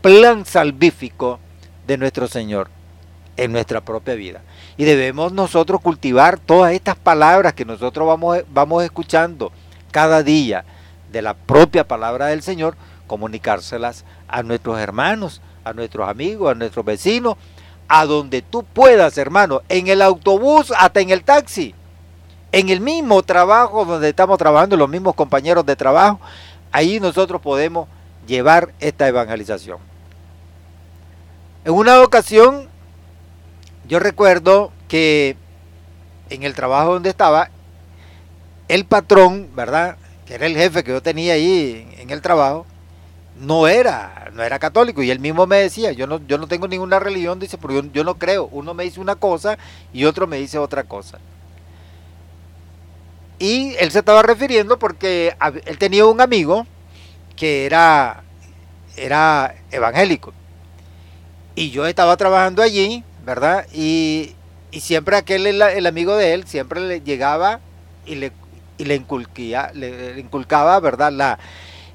plan 0.03 0.45
salvífico 0.45 1.39
de 1.87 1.97
nuestro 1.97 2.27
Señor 2.27 2.69
en 3.37 3.53
nuestra 3.53 3.79
propia 3.79 4.15
vida. 4.15 4.41
Y 4.75 4.83
debemos 4.83 5.31
nosotros 5.31 5.79
cultivar 5.79 6.37
todas 6.37 6.73
estas 6.73 6.97
palabras 6.97 7.53
que 7.53 7.63
nosotros 7.63 8.05
vamos, 8.05 8.39
vamos 8.53 8.83
escuchando 8.83 9.53
cada 9.91 10.21
día 10.21 10.65
de 11.09 11.21
la 11.21 11.33
propia 11.33 11.87
palabra 11.87 12.27
del 12.27 12.43
Señor, 12.43 12.75
comunicárselas 13.07 14.03
a 14.27 14.43
nuestros 14.43 14.77
hermanos, 14.77 15.41
a 15.63 15.71
nuestros 15.71 16.09
amigos, 16.09 16.51
a 16.51 16.55
nuestros 16.55 16.83
vecinos, 16.83 17.37
a 17.87 18.05
donde 18.05 18.41
tú 18.41 18.63
puedas, 18.63 19.17
hermano, 19.17 19.61
en 19.69 19.87
el 19.87 20.01
autobús, 20.01 20.73
hasta 20.77 20.99
en 20.99 21.11
el 21.11 21.23
taxi, 21.23 21.73
en 22.51 22.67
el 22.67 22.81
mismo 22.81 23.23
trabajo 23.23 23.85
donde 23.85 24.09
estamos 24.09 24.37
trabajando, 24.37 24.75
los 24.75 24.89
mismos 24.89 25.15
compañeros 25.15 25.65
de 25.65 25.77
trabajo, 25.77 26.19
ahí 26.73 26.99
nosotros 26.99 27.39
podemos 27.39 27.87
llevar 28.27 28.73
esta 28.81 29.07
evangelización. 29.07 29.92
En 31.65 31.73
una 31.73 32.01
ocasión, 32.01 32.67
yo 33.87 33.99
recuerdo 33.99 34.73
que 34.89 35.37
en 36.29 36.43
el 36.43 36.55
trabajo 36.55 36.93
donde 36.93 37.09
estaba, 37.09 37.49
el 38.67 38.85
patrón, 38.85 39.49
¿verdad? 39.55 39.97
Que 40.25 40.35
era 40.35 40.45
el 40.45 40.57
jefe 40.57 40.83
que 40.83 40.91
yo 40.91 41.01
tenía 41.01 41.33
ahí 41.33 41.87
en 41.99 42.09
el 42.09 42.21
trabajo, 42.21 42.65
no 43.39 43.67
era, 43.67 44.29
no 44.33 44.43
era 44.43 44.59
católico. 44.59 45.01
Y 45.03 45.11
él 45.11 45.19
mismo 45.19 45.47
me 45.47 45.57
decía, 45.57 45.93
yo 45.93 46.05
no, 46.05 46.19
yo 46.27 46.37
no 46.37 46.47
tengo 46.47 46.67
ninguna 46.67 46.99
religión, 46.99 47.39
dice, 47.39 47.57
porque 47.57 47.77
yo, 47.77 47.83
yo 47.93 48.03
no 48.03 48.15
creo. 48.15 48.49
Uno 48.51 48.73
me 48.73 48.83
dice 48.83 48.99
una 48.99 49.15
cosa 49.15 49.57
y 49.93 50.03
otro 50.03 50.27
me 50.27 50.37
dice 50.37 50.57
otra 50.57 50.83
cosa. 50.83 51.19
Y 53.39 53.75
él 53.79 53.89
se 53.91 53.99
estaba 53.99 54.21
refiriendo 54.21 54.79
porque 54.79 55.35
él 55.65 55.77
tenía 55.77 56.05
un 56.05 56.19
amigo 56.19 56.67
que 57.37 57.65
era, 57.65 58.23
era 58.97 59.55
evangélico. 59.71 60.33
Y 61.55 61.69
yo 61.69 61.85
estaba 61.85 62.17
trabajando 62.17 62.61
allí, 62.61 63.03
¿verdad? 63.25 63.67
Y, 63.73 64.35
siempre 64.71 65.17
aquel, 65.17 65.45
el, 65.45 65.85
amigo 65.85 66.15
de 66.15 66.33
él, 66.33 66.47
siempre 66.47 66.81
le 66.81 67.01
llegaba 67.01 67.59
y 68.05 68.15
le, 68.15 68.31
y 68.77 68.85
le, 68.85 68.97
le 69.73 70.19
inculcaba, 70.19 70.79
¿verdad? 70.79 71.11
La, 71.11 71.37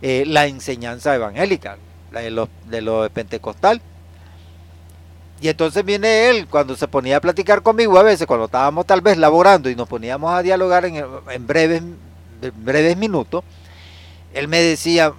eh, 0.00 0.24
la 0.26 0.46
enseñanza 0.46 1.14
evangélica, 1.14 1.76
la 2.12 2.20
de 2.20 2.30
los, 2.30 2.48
de 2.66 2.82
los 2.82 3.10
pentecostal. 3.10 3.80
Y 5.40 5.48
entonces 5.48 5.84
viene 5.84 6.30
él, 6.30 6.46
cuando 6.48 6.76
se 6.76 6.86
ponía 6.86 7.16
a 7.16 7.20
platicar 7.20 7.62
conmigo, 7.62 7.98
a 7.98 8.02
veces 8.02 8.26
cuando 8.26 8.46
estábamos 8.46 8.86
tal 8.86 9.00
vez 9.00 9.16
laborando 9.16 9.68
y 9.70 9.76
nos 9.76 9.88
poníamos 9.88 10.32
a 10.32 10.42
dialogar 10.42 10.84
en, 10.84 11.04
en 11.30 11.46
breves, 11.46 11.82
breves 12.56 12.96
minutos, 12.96 13.42
él 14.34 14.46
me 14.46 14.60
decía, 14.60 15.12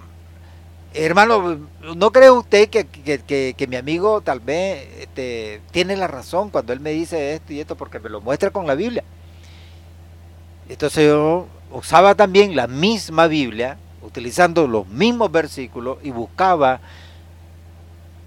hermano, 0.94 1.58
¿no 1.96 2.10
cree 2.10 2.30
usted 2.30 2.68
que, 2.68 2.86
que, 2.86 3.54
que, 3.56 3.66
mi 3.66 3.76
amigo 3.76 4.20
tal 4.20 4.40
vez 4.40 4.88
este, 4.98 5.60
tiene 5.70 5.96
la 5.96 6.06
razón 6.06 6.50
cuando 6.50 6.72
él 6.72 6.80
me 6.80 6.90
dice 6.90 7.34
esto 7.34 7.52
y 7.52 7.60
esto 7.60 7.76
porque 7.76 8.00
me 8.00 8.10
lo 8.10 8.20
muestra 8.20 8.50
con 8.50 8.66
la 8.66 8.74
Biblia? 8.74 9.04
Entonces 10.68 11.06
yo 11.06 11.46
usaba 11.72 12.14
también 12.14 12.56
la 12.56 12.66
misma 12.66 13.26
Biblia 13.26 13.78
utilizando 14.02 14.66
los 14.66 14.86
mismos 14.88 15.30
versículos 15.30 15.98
y 16.02 16.10
buscaba 16.10 16.80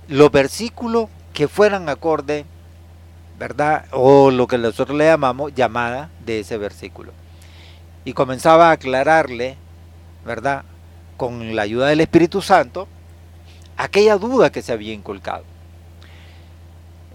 los 0.07 0.31
versículos 0.31 1.09
que 1.33 1.47
fueran 1.47 1.89
acorde, 1.89 2.45
¿verdad? 3.39 3.85
O 3.91 4.31
lo 4.31 4.47
que 4.47 4.57
nosotros 4.57 4.97
le 4.97 5.05
llamamos 5.05 5.53
llamada 5.53 6.09
de 6.25 6.41
ese 6.41 6.57
versículo. 6.57 7.11
Y 8.05 8.13
comenzaba 8.13 8.69
a 8.69 8.73
aclararle, 8.73 9.57
¿verdad? 10.25 10.63
Con 11.17 11.55
la 11.55 11.61
ayuda 11.61 11.87
del 11.87 12.01
Espíritu 12.01 12.41
Santo, 12.41 12.87
aquella 13.77 14.17
duda 14.17 14.51
que 14.51 14.61
se 14.61 14.71
había 14.71 14.93
inculcado. 14.93 15.43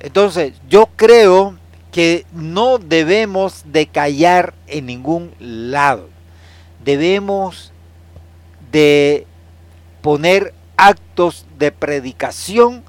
Entonces, 0.00 0.54
yo 0.68 0.88
creo 0.96 1.56
que 1.90 2.26
no 2.32 2.78
debemos 2.78 3.64
de 3.66 3.86
callar 3.86 4.54
en 4.66 4.86
ningún 4.86 5.32
lado. 5.38 6.08
Debemos 6.84 7.72
de 8.70 9.26
poner 10.02 10.54
actos 10.76 11.46
de 11.58 11.72
predicación, 11.72 12.84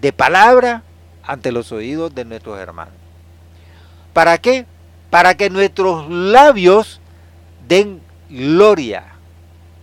de 0.00 0.12
palabra, 0.12 0.82
ante 1.22 1.52
los 1.52 1.72
oídos 1.72 2.14
de 2.14 2.24
nuestros 2.24 2.58
hermanos. 2.58 2.94
¿Para 4.12 4.38
qué? 4.38 4.64
Para 5.10 5.34
que 5.34 5.50
nuestros 5.50 6.08
labios 6.08 7.00
den 7.68 8.00
gloria 8.30 9.15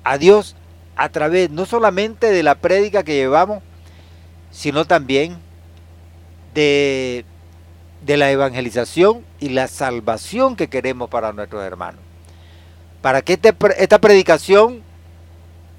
a 0.03 0.17
Dios 0.17 0.55
a 0.95 1.09
través 1.09 1.49
no 1.49 1.65
solamente 1.65 2.31
de 2.31 2.43
la 2.43 2.55
prédica 2.55 3.03
que 3.03 3.15
llevamos, 3.15 3.63
sino 4.51 4.85
también 4.85 5.37
de, 6.53 7.25
de 8.05 8.17
la 8.17 8.31
evangelización 8.31 9.25
y 9.39 9.49
la 9.49 9.67
salvación 9.67 10.55
que 10.55 10.67
queremos 10.67 11.09
para 11.09 11.33
nuestros 11.33 11.63
hermanos. 11.63 12.01
Para 13.01 13.21
que 13.21 13.33
este, 13.33 13.55
esta 13.77 13.99
predicación 13.99 14.81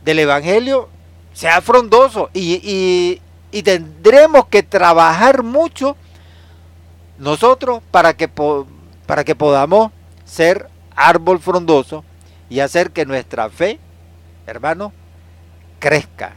del 0.04 0.18
Evangelio 0.18 0.88
sea 1.32 1.60
frondoso 1.60 2.30
y, 2.32 3.20
y, 3.50 3.62
tendremos 3.62 4.46
que 4.46 4.62
trabajar 4.62 5.42
mucho 5.42 5.96
nosotros 7.18 7.82
para 7.90 8.14
que, 8.14 8.28
para 9.06 9.24
que 9.24 9.34
podamos 9.34 9.90
ser 10.24 10.68
árbol 10.94 11.40
frondoso 11.40 12.04
y 12.50 12.60
hacer 12.60 12.90
que 12.90 13.06
nuestra 13.06 13.48
fe, 13.48 13.78
hermano, 14.46 14.92
crezca 15.78 16.33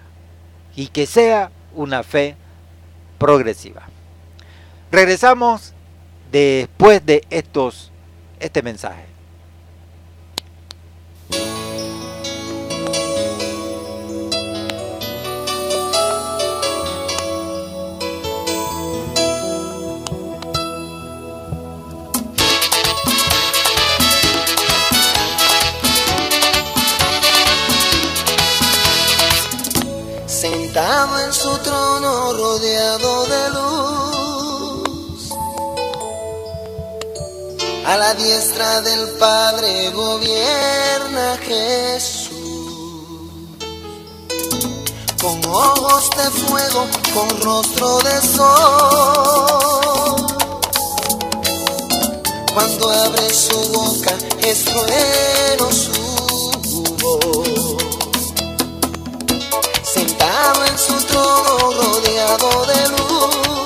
y 0.75 0.87
que 0.87 1.05
sea 1.05 1.51
una 1.73 2.03
fe 2.03 2.35
progresiva. 3.17 3.83
Regresamos 4.91 5.73
después 6.31 7.05
de 7.05 7.23
estos 7.29 7.91
este 8.39 8.61
mensaje. 8.61 9.05
Del 38.81 39.09
Padre 39.19 39.89
gobierna 39.91 41.37
Jesús. 41.41 42.31
Con 45.21 45.45
ojos 45.45 46.09
de 46.17 46.29
fuego, 46.41 46.87
con 47.13 47.41
rostro 47.41 47.99
de 47.99 48.21
sol. 48.35 48.55
Cuando 52.53 52.89
abre 52.89 53.33
su 53.33 53.57
boca 53.71 54.13
es 54.41 54.65
trueno 54.65 55.71
su 55.71 55.91
voz 57.01 57.47
en 60.65 60.77
su 60.77 60.93
trono 61.05 61.71
rodeado 61.71 62.65
de 62.65 62.89
luz. 62.89 63.56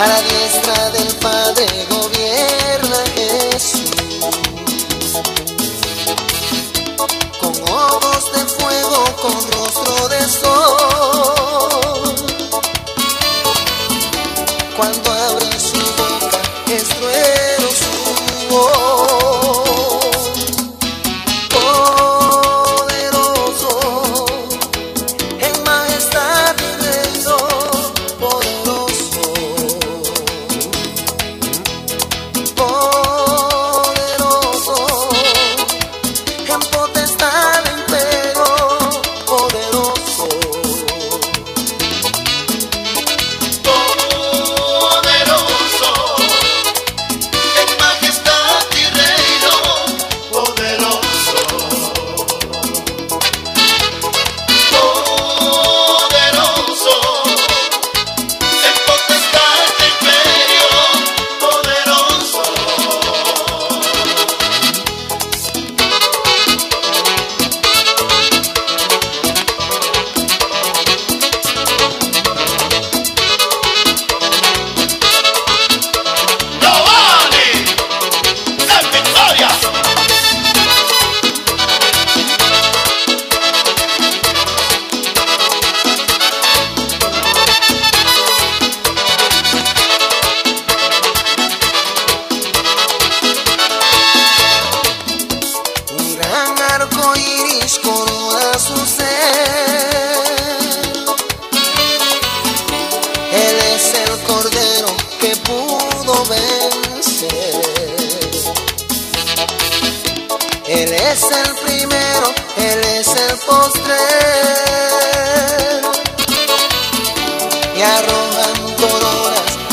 A 0.00 0.06
la 0.06 0.22
diestra 0.22 0.90
del 0.90 1.16
Padre 1.16 1.66
gobierna 1.90 2.98
Jesús. 3.16 3.90
Con 7.40 7.52
ojos 7.68 8.32
de 8.32 8.46
fuego, 8.46 9.16
con 9.20 9.50
rostro 9.50 10.08
de 10.08 10.20
sol. 10.28 10.87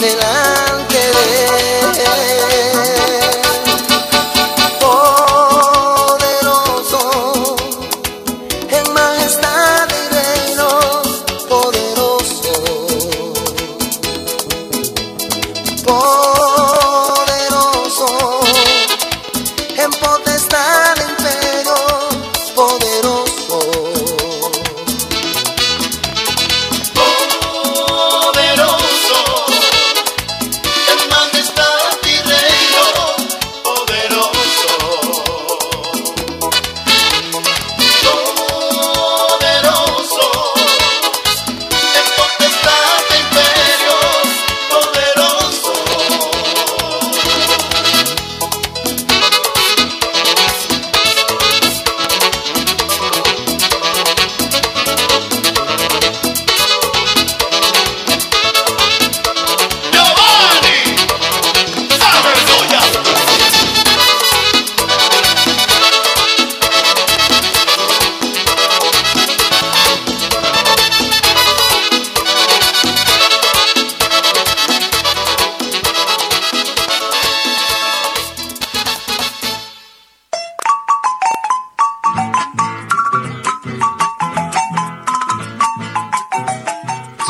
de 0.06 0.16
la 0.18 0.45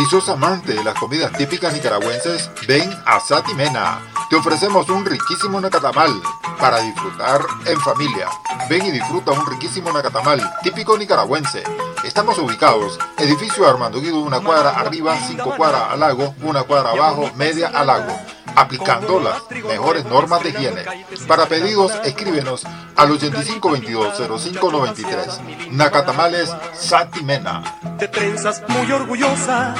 Si 0.05 0.11
sos 0.11 0.29
amante 0.29 0.75
de 0.75 0.83
las 0.83 0.93
comidas 0.99 1.31
típicas 1.31 1.73
nicaragüenses, 1.73 2.51
ven 2.67 2.87
a 3.07 3.19
Satimena. 3.19 3.99
Te 4.29 4.35
ofrecemos 4.35 4.87
un 4.89 5.03
riquísimo 5.03 5.59
nacatamal 5.59 6.11
para 6.59 6.79
disfrutar 6.81 7.41
en 7.65 7.79
familia. 7.79 8.29
Ven 8.69 8.85
y 8.85 8.91
disfruta 8.91 9.31
un 9.31 9.43
riquísimo 9.47 9.91
nacatamal 9.91 10.39
típico 10.61 10.95
nicaragüense. 10.95 11.63
Estamos 12.03 12.37
ubicados, 12.37 12.99
edificio 13.17 13.67
Armando 13.67 13.99
Guido, 13.99 14.19
una 14.19 14.41
cuadra 14.41 14.79
arriba, 14.79 15.17
cinco 15.27 15.55
cuadras 15.57 15.89
al 15.89 15.99
lago, 15.99 16.35
una 16.43 16.61
cuadra 16.61 16.91
abajo, 16.91 17.31
media 17.35 17.69
al 17.69 17.87
lago 17.87 18.34
aplicando 18.55 19.19
las 19.19 19.43
mejores 19.51 20.05
normas 20.05 20.41
de 20.43 20.49
higiene. 20.49 20.83
Para 21.27 21.45
pedidos, 21.45 21.91
escríbenos 22.03 22.65
al 22.95 23.09
8522-0593. 23.09 25.69
Nacatamales 25.71 26.51
Satimena. 26.73 27.79
De 27.97 28.07
trenzas 28.07 28.63
muy 28.67 28.91
orgullosa, 28.91 29.73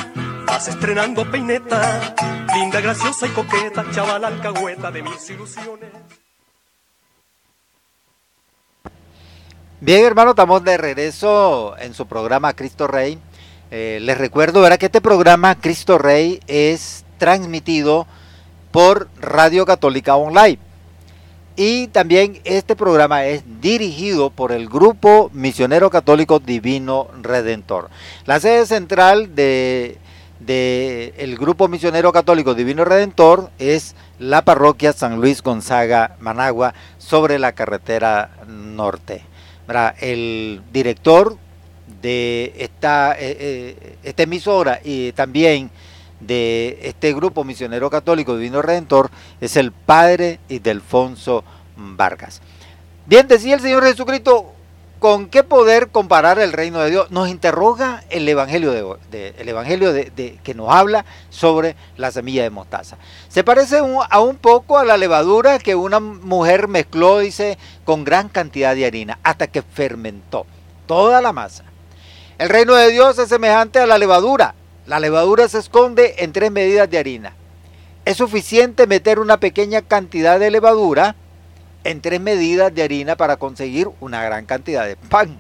vas 0.45 0.67
estrenando 0.67 1.29
peineta, 1.29 2.15
linda, 2.53 2.81
graciosa 2.81 3.27
y 3.27 3.29
coqueta, 3.29 3.85
chaval 3.91 4.25
alcahueta 4.25 4.89
de 4.91 5.03
mis 5.03 5.29
ilusiones. 5.29 5.91
Bien, 9.81 10.05
hermano, 10.05 10.29
estamos 10.31 10.63
de 10.63 10.77
regreso 10.77 11.75
en 11.77 11.93
su 11.93 12.07
programa 12.07 12.53
Cristo 12.53 12.88
Rey. 12.88 13.19
Eh, 13.71 13.99
les 14.01 14.17
recuerdo 14.17 14.61
¿verdad? 14.61 14.79
que 14.79 14.85
este 14.85 15.01
programa 15.01 15.55
Cristo 15.55 15.97
Rey 15.97 16.39
es 16.47 17.03
transmitido 17.17 18.07
por 18.75 19.07
Radio 19.21 19.65
Católica 19.65 20.17
Online. 20.17 20.59
Y 21.55 21.88
también 21.88 22.41
este 22.43 22.75
programa 22.75 23.23
es 23.23 23.41
dirigido 23.61 24.31
por 24.31 24.51
el 24.51 24.67
Grupo 24.67 25.31
Misionero 25.31 25.89
Católico 25.89 26.39
Divino 26.39 27.07
Redentor. 27.21 27.89
La 28.25 28.41
sede 28.41 28.65
central 28.65 29.33
de, 29.33 29.97
el 31.17 31.38
Grupo 31.38 31.69
Misionero 31.69 32.11
Católico 32.11 32.53
Divino 32.53 32.83
Redentor 32.83 33.49
es 33.59 33.95
la 34.19 34.43
parroquia 34.43 34.91
San 34.91 35.21
Luis 35.21 35.41
Gonzaga 35.41 36.17
Managua 36.19 36.73
sobre 36.97 37.39
la 37.39 37.53
carretera 37.53 38.31
norte. 38.45 39.23
El 40.01 40.61
director 40.73 41.38
de 42.01 42.51
esta, 42.57 43.13
eh, 43.13 43.38
eh, 43.39 43.97
esta 44.03 44.23
emisora 44.23 44.81
y 44.83 45.13
también 45.13 45.71
de 46.19 46.80
este 46.84 47.13
grupo 47.13 47.43
misionero 47.43 47.89
católico 47.89 48.38
Divino 48.38 48.62
Redentor 48.62 49.12
es 49.41 49.58
el 49.58 49.71
padre 49.71 50.39
Idelfonso 50.49 51.43
Vargas. 51.75 52.41
Bien, 53.06 53.28
decía 53.28 53.56
el 53.56 53.62
Señor 53.62 53.84
Jesucristo, 53.84 54.54
¿con 54.99 55.28
qué 55.28 55.43
poder 55.43 55.89
comparar 55.89 56.39
el 56.39 56.54
reino 56.54 56.80
de 56.80 56.89
Dios? 56.89 57.12
Nos 57.12 57.30
interroga 57.30 58.04
el 58.10 58.28
Evangelio, 58.28 58.97
de, 59.12 59.36
el 59.38 59.49
evangelio 59.49 59.93
de, 59.93 60.39
que 60.43 60.54
nos 60.56 60.69
habla 60.69 61.06
sobre 61.30 61.75
la 61.97 62.12
semilla 62.12 62.43
de 62.43 62.49
mostaza. 62.49 62.97
Se 63.28 63.43
parece 63.43 63.78
a 64.10 64.19
un 64.19 64.36
poco 64.38 64.80
a 64.80 64.86
la 64.86 64.97
levadura 64.97 65.60
que 65.60 65.75
una 65.75 65.99
mujer 65.99 66.67
mezcló, 66.67 67.19
dice, 67.19 67.58
con 67.84 68.04
gran 68.04 68.30
cantidad 68.30 68.73
de 68.73 68.86
harina, 68.86 69.19
hasta 69.21 69.47
que 69.47 69.62
fermentó 69.62 70.47
toda 70.88 71.21
la 71.21 71.34
masa. 71.34 71.63
El 72.38 72.49
reino 72.49 72.73
de 72.73 72.89
Dios 72.89 73.19
es 73.19 73.30
semejante 73.30 73.80
a 73.80 73.86
la 73.86 73.97
levadura 73.97 74.56
la 74.86 75.00
levadura 75.00 75.48
se 75.50 75.60
esconde 75.60 76.15
en 76.19 76.32
tres 76.32 76.52
medidas 76.52 76.89
de 76.89 76.98
harina. 76.98 77.34
Es 78.06 78.17
suficiente 78.17 78.86
meter 78.86 79.19
una 79.19 79.39
pequeña 79.39 79.82
cantidad 79.82 80.39
de 80.39 80.52
levadura 80.52 81.15
en 81.84 82.02
tres 82.02 82.21
medidas 82.21 82.74
de 82.74 82.84
harina 82.84 83.15
para 83.15 83.38
conseguir 83.38 83.89
una 84.00 84.24
gran 84.24 84.45
cantidad 84.45 84.86
de 84.86 84.95
pan. 84.95 85.39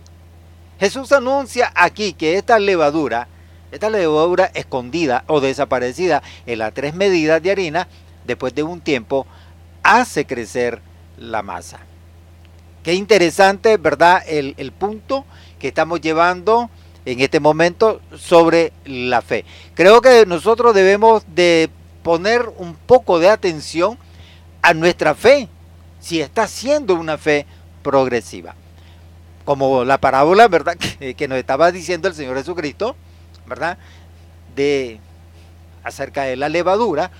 Jesús 0.79 1.11
anuncia 1.11 1.71
aquí 1.75 2.13
que 2.13 2.37
esta 2.37 2.59
levadura, 2.59 3.27
esta 3.71 3.89
levadura 3.89 4.51
escondida 4.53 5.23
o 5.27 5.41
desaparecida 5.41 6.23
en 6.45 6.59
las 6.59 6.73
tres 6.73 6.95
medidas 6.95 7.41
de 7.41 7.51
harina, 7.51 7.87
después 8.25 8.53
de 8.55 8.63
un 8.63 8.81
tiempo, 8.81 9.27
hace 9.83 10.25
crecer 10.25 10.81
la 11.17 11.43
masa. 11.43 11.79
Qué 12.83 12.93
interesante, 12.93 13.77
¿verdad? 13.77 14.23
El, 14.27 14.55
el 14.57 14.71
punto 14.71 15.25
que 15.59 15.67
estamos 15.67 16.01
llevando 16.01 16.69
en 17.05 17.19
este 17.19 17.39
momento 17.39 18.01
sobre 18.17 18.73
la 18.85 19.21
fe. 19.21 19.45
Creo 19.75 20.01
que 20.01 20.25
nosotros 20.25 20.73
debemos 20.73 21.23
de 21.33 21.69
poner 22.03 22.51
un 22.57 22.75
poco 22.75 23.19
de 23.19 23.29
atención 23.29 23.97
a 24.61 24.73
nuestra 24.73 25.13
fe, 25.15 25.47
si 25.99 26.21
está 26.21 26.47
siendo 26.47 26.95
una 26.95 27.17
fe 27.17 27.45
progresiva. 27.83 28.55
Como 29.43 29.83
la 29.85 29.99
parábola, 29.99 30.47
¿verdad? 30.47 30.75
Que, 31.15 31.27
nos 31.27 31.37
estaba 31.37 31.71
diciendo 31.71 32.07
el 32.07 32.15
Señor 32.15 32.37
Jesucristo, 32.37 32.95
¿verdad? 33.45 33.77
De 34.55 34.99
acerca 35.83 36.23
de 36.23 36.35
la 36.35 36.49
levadura, 36.49 37.11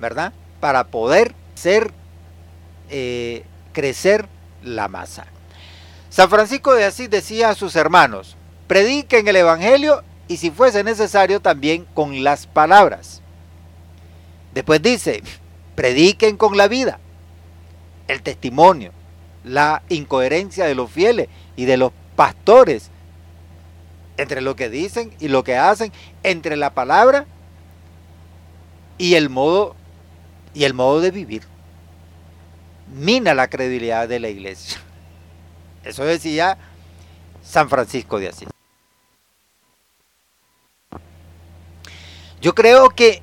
¿verdad? 0.00 0.32
Para 0.60 0.88
poder 0.88 1.34
ser, 1.54 1.92
eh, 2.90 3.44
crecer 3.72 4.28
la 4.62 4.88
masa. 4.88 5.26
San 6.10 6.28
Francisco 6.28 6.74
de 6.74 6.84
Asís 6.84 7.10
decía 7.10 7.50
a 7.50 7.54
sus 7.54 7.76
hermanos, 7.76 8.37
Prediquen 8.68 9.26
el 9.26 9.36
Evangelio 9.36 10.04
y 10.28 10.36
si 10.36 10.50
fuese 10.50 10.84
necesario 10.84 11.40
también 11.40 11.86
con 11.94 12.22
las 12.22 12.46
palabras. 12.46 13.22
Después 14.52 14.82
dice, 14.82 15.22
prediquen 15.74 16.36
con 16.36 16.56
la 16.56 16.68
vida, 16.68 17.00
el 18.08 18.22
testimonio, 18.22 18.92
la 19.42 19.82
incoherencia 19.88 20.66
de 20.66 20.74
los 20.74 20.90
fieles 20.90 21.28
y 21.56 21.64
de 21.64 21.78
los 21.78 21.92
pastores, 22.14 22.90
entre 24.18 24.42
lo 24.42 24.54
que 24.54 24.68
dicen 24.68 25.12
y 25.18 25.28
lo 25.28 25.44
que 25.44 25.56
hacen, 25.56 25.92
entre 26.22 26.56
la 26.56 26.74
palabra 26.74 27.24
y 28.98 29.14
el 29.14 29.30
modo 29.30 29.76
y 30.52 30.64
el 30.64 30.74
modo 30.74 31.00
de 31.00 31.10
vivir. 31.10 31.44
Mina 32.92 33.32
la 33.34 33.48
credibilidad 33.48 34.08
de 34.08 34.20
la 34.20 34.28
iglesia. 34.28 34.78
Eso 35.84 36.04
decía 36.04 36.58
San 37.42 37.70
Francisco 37.70 38.18
de 38.18 38.28
Asís. 38.28 38.48
Yo 42.40 42.54
creo 42.54 42.90
que 42.90 43.22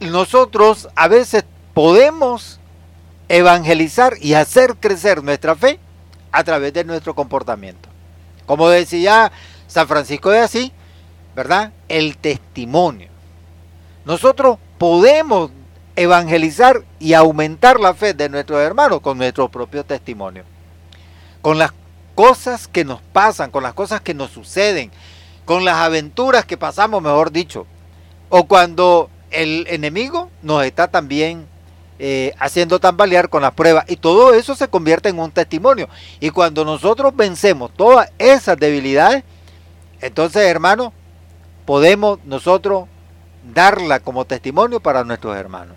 nosotros 0.00 0.88
a 0.94 1.08
veces 1.08 1.44
podemos 1.74 2.60
evangelizar 3.28 4.14
y 4.20 4.34
hacer 4.34 4.76
crecer 4.76 5.22
nuestra 5.22 5.56
fe 5.56 5.80
a 6.32 6.44
través 6.44 6.72
de 6.72 6.84
nuestro 6.84 7.14
comportamiento. 7.14 7.88
Como 8.46 8.68
decía 8.68 9.32
San 9.66 9.88
Francisco 9.88 10.30
de 10.30 10.40
Asís, 10.40 10.72
¿verdad? 11.34 11.72
El 11.88 12.16
testimonio. 12.18 13.08
Nosotros 14.04 14.58
podemos 14.78 15.50
evangelizar 15.96 16.84
y 17.00 17.14
aumentar 17.14 17.80
la 17.80 17.94
fe 17.94 18.14
de 18.14 18.28
nuestros 18.28 18.60
hermanos 18.60 19.00
con 19.00 19.18
nuestro 19.18 19.48
propio 19.48 19.84
testimonio. 19.84 20.44
Con 21.42 21.58
las 21.58 21.72
cosas 22.14 22.68
que 22.68 22.84
nos 22.84 23.00
pasan, 23.00 23.50
con 23.50 23.62
las 23.62 23.74
cosas 23.74 24.00
que 24.00 24.14
nos 24.14 24.30
suceden, 24.30 24.92
con 25.44 25.64
las 25.64 25.76
aventuras 25.76 26.44
que 26.44 26.56
pasamos, 26.56 27.02
mejor 27.02 27.32
dicho, 27.32 27.66
o 28.28 28.44
cuando 28.46 29.10
el 29.30 29.66
enemigo 29.68 30.30
nos 30.42 30.64
está 30.64 30.88
también 30.88 31.46
eh, 31.98 32.34
haciendo 32.38 32.78
tambalear 32.78 33.28
con 33.28 33.42
las 33.42 33.52
pruebas. 33.52 33.84
Y 33.88 33.96
todo 33.96 34.34
eso 34.34 34.54
se 34.54 34.68
convierte 34.68 35.08
en 35.08 35.18
un 35.18 35.30
testimonio. 35.30 35.88
Y 36.20 36.30
cuando 36.30 36.64
nosotros 36.64 37.14
vencemos 37.16 37.72
todas 37.74 38.10
esas 38.18 38.58
debilidades, 38.58 39.24
entonces 40.00 40.42
hermanos, 40.42 40.92
podemos 41.64 42.18
nosotros 42.24 42.86
darla 43.54 44.00
como 44.00 44.24
testimonio 44.24 44.80
para 44.80 45.04
nuestros 45.04 45.36
hermanos. 45.36 45.76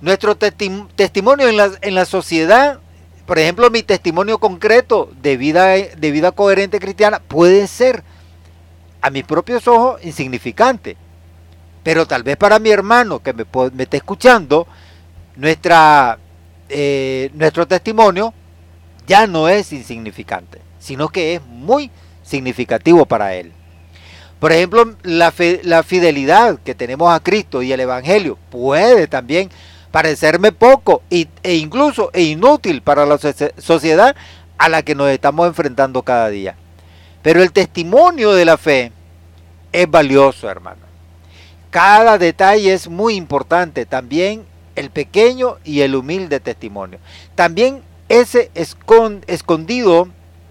Nuestro 0.00 0.36
testimonio 0.36 1.48
en 1.48 1.56
la, 1.56 1.72
en 1.80 1.94
la 1.94 2.04
sociedad, 2.04 2.80
por 3.24 3.38
ejemplo, 3.38 3.70
mi 3.70 3.82
testimonio 3.82 4.38
concreto 4.38 5.10
de 5.22 5.38
vida, 5.38 5.68
de 5.68 6.10
vida 6.10 6.32
coherente 6.32 6.78
cristiana 6.78 7.20
puede 7.20 7.66
ser 7.66 8.04
a 9.00 9.08
mis 9.08 9.24
propios 9.24 9.66
ojos 9.66 10.04
insignificante 10.04 10.98
pero 11.86 12.04
tal 12.04 12.24
vez 12.24 12.36
para 12.36 12.58
mi 12.58 12.70
hermano 12.70 13.20
que 13.20 13.32
me, 13.32 13.44
me 13.72 13.84
esté 13.84 13.98
escuchando, 13.98 14.66
nuestra, 15.36 16.18
eh, 16.68 17.30
nuestro 17.34 17.68
testimonio 17.68 18.34
ya 19.06 19.28
no 19.28 19.48
es 19.48 19.72
insignificante, 19.72 20.60
sino 20.80 21.08
que 21.10 21.36
es 21.36 21.42
muy 21.46 21.92
significativo 22.24 23.06
para 23.06 23.34
él. 23.34 23.52
Por 24.40 24.50
ejemplo, 24.50 24.96
la, 25.04 25.32
la 25.62 25.84
fidelidad 25.84 26.58
que 26.58 26.74
tenemos 26.74 27.14
a 27.14 27.20
Cristo 27.20 27.62
y 27.62 27.70
el 27.70 27.78
Evangelio 27.78 28.36
puede 28.50 29.06
también 29.06 29.48
parecerme 29.92 30.50
poco 30.50 31.02
e 31.08 31.28
incluso 31.54 32.10
e 32.12 32.24
inútil 32.24 32.82
para 32.82 33.06
la 33.06 33.16
sociedad 33.58 34.16
a 34.58 34.68
la 34.68 34.82
que 34.82 34.96
nos 34.96 35.08
estamos 35.10 35.46
enfrentando 35.46 36.02
cada 36.02 36.30
día. 36.30 36.56
Pero 37.22 37.44
el 37.44 37.52
testimonio 37.52 38.32
de 38.32 38.44
la 38.44 38.56
fe 38.56 38.90
es 39.70 39.88
valioso, 39.88 40.50
hermano. 40.50 40.85
Cada 41.76 42.16
detalle 42.16 42.72
es 42.72 42.88
muy 42.88 43.16
importante, 43.16 43.84
también 43.84 44.46
el 44.76 44.88
pequeño 44.88 45.58
y 45.62 45.82
el 45.82 45.94
humilde 45.94 46.40
testimonio. 46.40 46.98
También 47.34 47.82
ese 48.08 48.50
escondido, 48.54 50.08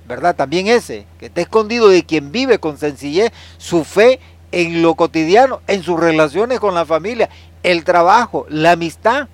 ¿verdad? 0.07 0.35
También 0.35 0.67
ese, 0.67 1.07
que 1.17 1.25
está 1.25 1.41
escondido 1.41 1.89
de 1.89 2.03
quien 2.03 2.31
vive 2.31 2.59
con 2.59 2.77
sencillez 2.77 3.31
su 3.57 3.83
fe 3.83 4.19
en 4.51 4.83
lo 4.83 4.93
cotidiano, 4.93 5.61
en 5.65 5.81
sus 5.81 5.99
relaciones 5.99 6.59
con 6.59 6.75
la 6.75 6.85
familia, 6.85 7.27
el 7.63 7.83
trabajo, 7.85 8.45
la 8.47 8.73
amistad. 8.73 9.27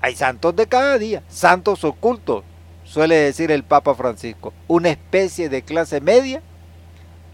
Hay 0.00 0.16
santos 0.16 0.56
de 0.56 0.68
cada 0.68 0.96
día, 0.96 1.22
santos 1.28 1.84
ocultos, 1.84 2.44
suele 2.82 3.16
decir 3.16 3.50
el 3.50 3.62
Papa 3.62 3.94
Francisco, 3.94 4.54
una 4.68 4.88
especie 4.88 5.50
de 5.50 5.60
clase 5.60 6.00
media 6.00 6.40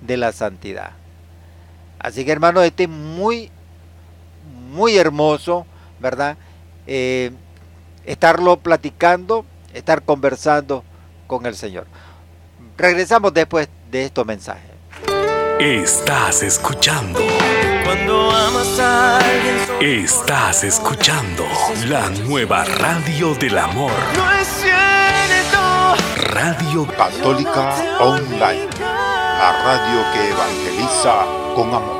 de 0.00 0.16
la 0.16 0.32
santidad. 0.32 0.90
Así 2.00 2.24
que 2.24 2.32
hermano, 2.32 2.62
este 2.62 2.84
es 2.84 2.88
muy, 2.88 3.52
muy 4.70 4.96
hermoso, 4.96 5.66
¿verdad? 5.98 6.36
Eh, 6.86 7.32
estarlo 8.04 8.56
platicando, 8.56 9.44
estar 9.74 10.02
conversando 10.02 10.84
con 11.26 11.46
el 11.46 11.54
Señor. 11.54 11.86
Regresamos 12.76 13.34
después 13.34 13.68
de 13.90 14.04
estos 14.04 14.24
mensajes. 14.24 14.70
Estás 15.60 16.42
escuchando. 16.42 17.20
Cuando 17.84 18.30
amas 18.30 18.80
a 18.80 19.18
alguien. 19.18 19.56
Estás 19.80 20.64
escuchando 20.64 21.44
la 21.86 22.08
nueva 22.08 22.64
radio 22.64 23.34
del 23.34 23.58
amor. 23.58 23.92
No 24.16 24.32
es 24.32 24.48
cierto. 24.48 25.94
Radio 26.32 26.86
Católica 26.96 27.74
Online. 28.00 28.68
La 28.78 29.62
radio 29.64 30.12
que 30.14 30.30
evangeliza 30.30 31.26
con 31.54 31.74
amor. 31.74 31.99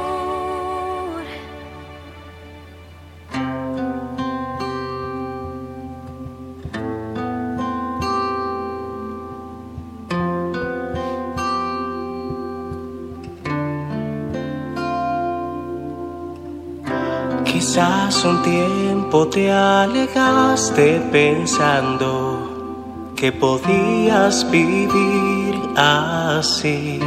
Un 18.31 18.43
tiempo 18.43 19.29
te 19.29 19.51
alegaste 19.51 21.01
pensando 21.11 23.12
que 23.16 23.33
podías 23.33 24.49
vivir 24.51 25.55
así. 25.77 27.01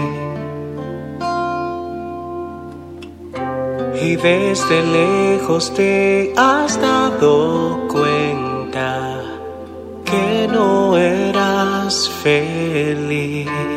Y 4.01 4.15
desde 4.17 4.77
lejos 4.99 5.73
te 5.73 6.33
has 6.35 6.79
dado 6.81 7.87
cuenta 7.87 9.21
que 10.03 10.47
no 10.51 10.97
eras 10.97 12.09
feliz. 12.21 13.72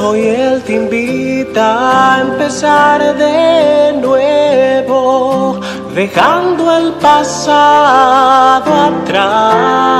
Hoy 0.00 0.28
Él 0.28 0.62
te 0.62 0.74
invita 0.74 2.14
a 2.14 2.20
empezar 2.20 3.16
de 3.16 3.94
nuevo, 4.00 5.58
dejando 5.92 6.76
el 6.76 6.92
pasado 6.92 8.72
atrás, 8.90 9.90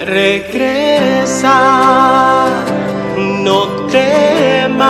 Regresa, 0.06 1.58
no 3.16 3.66
temas. 3.90 4.86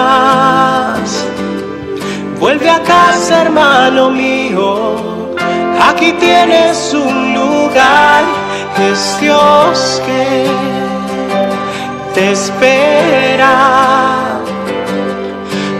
Vuelve 2.39 2.69
a 2.69 2.83
casa, 2.83 3.41
hermano 3.45 4.11
mío. 4.11 5.35
Aquí 5.81 6.13
tienes 6.21 6.93
un 6.93 7.33
lugar. 7.33 8.25
Es 8.79 9.19
Dios 9.19 10.03
que 10.05 10.47
te 12.13 12.33
espera. 12.33 13.55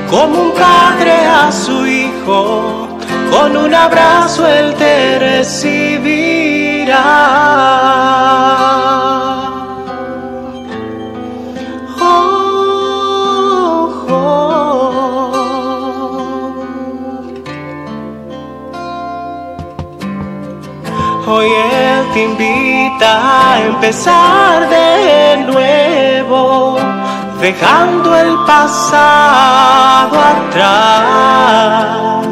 Como 0.09 0.41
un 0.45 0.53
padre 0.53 1.13
a 1.13 1.53
su 1.53 1.87
hijo, 1.87 2.89
con 3.31 3.55
un 3.55 3.75
abrazo 3.75 4.49
él 4.49 4.75
te 4.77 5.19
recibirá. 5.19 6.97
Hoy 21.29 21.49
Él 21.49 22.07
te 22.13 22.23
invita 22.23 23.53
a 23.53 23.61
empezar 23.61 24.69
de 24.69 25.39
nuevo, 25.39 26.79
dejando 27.41 28.17
el 28.17 28.37
pasado 28.47 30.21
atrás, 30.21 32.25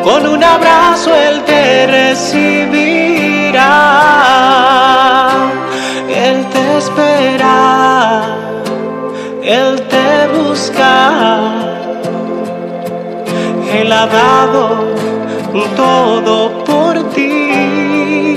con 0.05 0.27
un 0.27 0.45
abrazo 0.45 1.15
él 1.15 1.43
te 1.45 1.87
recibirá. 1.87 2.86
Él 9.47 9.81
te 9.89 10.27
busca. 10.37 11.11
Él 13.73 13.93
ha 13.93 14.07
dado 14.07 14.95
todo 15.77 16.65
por 16.65 17.09
ti. 17.11 18.37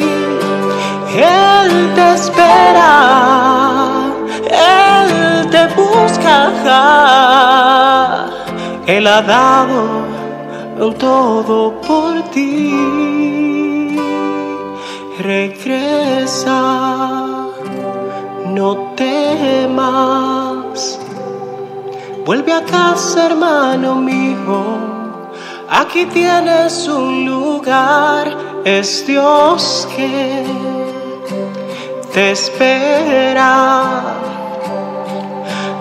Él 1.16 1.92
te 1.96 2.14
espera, 2.14 4.12
él 4.46 5.50
te 5.50 5.66
busca. 5.76 6.52
Él 8.86 9.08
ha 9.08 9.22
dado 9.22 10.06
todo 11.00 11.82
por 11.82 12.22
ti. 12.32 13.98
Regresa, 15.20 16.62
no 18.54 18.94
temas. 18.96 21.00
Vuelve 22.30 22.54
a 22.54 22.64
casa, 22.64 23.26
hermano 23.26 23.96
mío. 23.96 24.60
Aquí 25.68 26.06
tienes 26.06 26.88
un 26.88 27.26
lugar, 27.26 28.28
es 28.64 29.08
Dios 29.08 29.88
que 29.96 30.46
te 32.14 32.34
espera. 32.34 34.14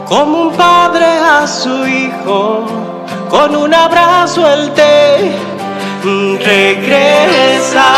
Como 0.07 0.45
un 0.45 0.53
padre 0.55 1.05
a 1.05 1.47
su 1.47 1.87
hijo 1.87 2.65
con 3.29 3.55
un 3.55 3.75
abrazo 3.75 4.51
él 4.51 4.73
te 4.73 5.31
regresa. 6.03 7.91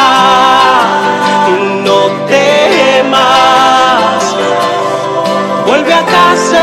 No 1.84 2.00
temas, 2.26 3.79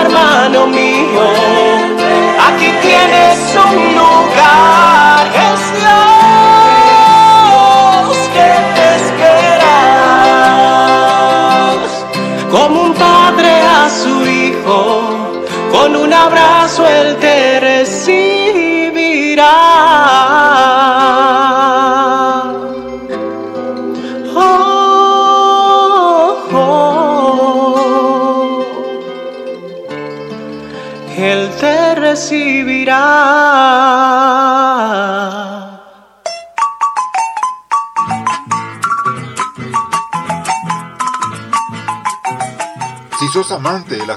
hermano 0.01 0.67
mío. 0.67 1.23
Aquí 2.47 2.69
tienes 2.81 3.37
un 3.65 3.95
lugar, 3.95 4.66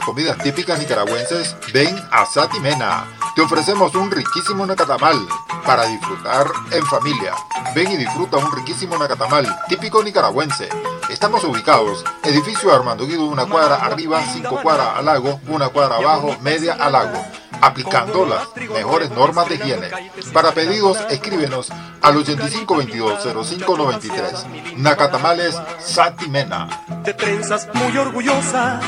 comidas 0.00 0.38
típicas 0.38 0.78
nicaragüenses, 0.78 1.56
ven 1.72 1.96
a 2.10 2.26
Satimena. 2.26 3.06
Te 3.34 3.42
ofrecemos 3.42 3.94
un 3.94 4.10
riquísimo 4.10 4.66
nacatamal 4.66 5.16
para 5.64 5.86
disfrutar 5.86 6.46
en 6.70 6.84
familia. 6.86 7.34
Ven 7.74 7.92
y 7.92 7.96
disfruta 7.96 8.38
un 8.38 8.52
riquísimo 8.52 8.98
nacatamal 8.98 9.46
típico 9.68 10.02
nicaragüense. 10.02 10.68
Estamos 11.08 11.44
ubicados, 11.44 12.04
edificio 12.24 12.72
Armando 12.72 13.06
Guido, 13.06 13.24
una 13.24 13.46
cuadra 13.46 13.76
arriba, 13.76 14.22
cinco 14.32 14.60
cuadras 14.62 14.96
al 14.96 15.04
lago, 15.04 15.40
una 15.48 15.68
cuadra 15.68 15.96
abajo, 15.96 16.36
media 16.40 16.74
al 16.74 16.92
lago 16.92 17.24
aplicando 17.60 18.24
las 18.26 18.48
mejores 18.56 19.10
normas 19.10 19.48
de 19.48 19.56
higiene. 19.56 19.88
Para 20.32 20.52
pedidos, 20.52 20.96
escríbenos 21.10 21.68
al 22.00 22.14
8522-0593. 22.16 24.76
Nacatamales 24.76 25.60
Satimena. 25.78 26.84
De 27.04 27.12
trenzas 27.14 27.68
muy 27.74 27.96
orgullosa, 27.96 28.80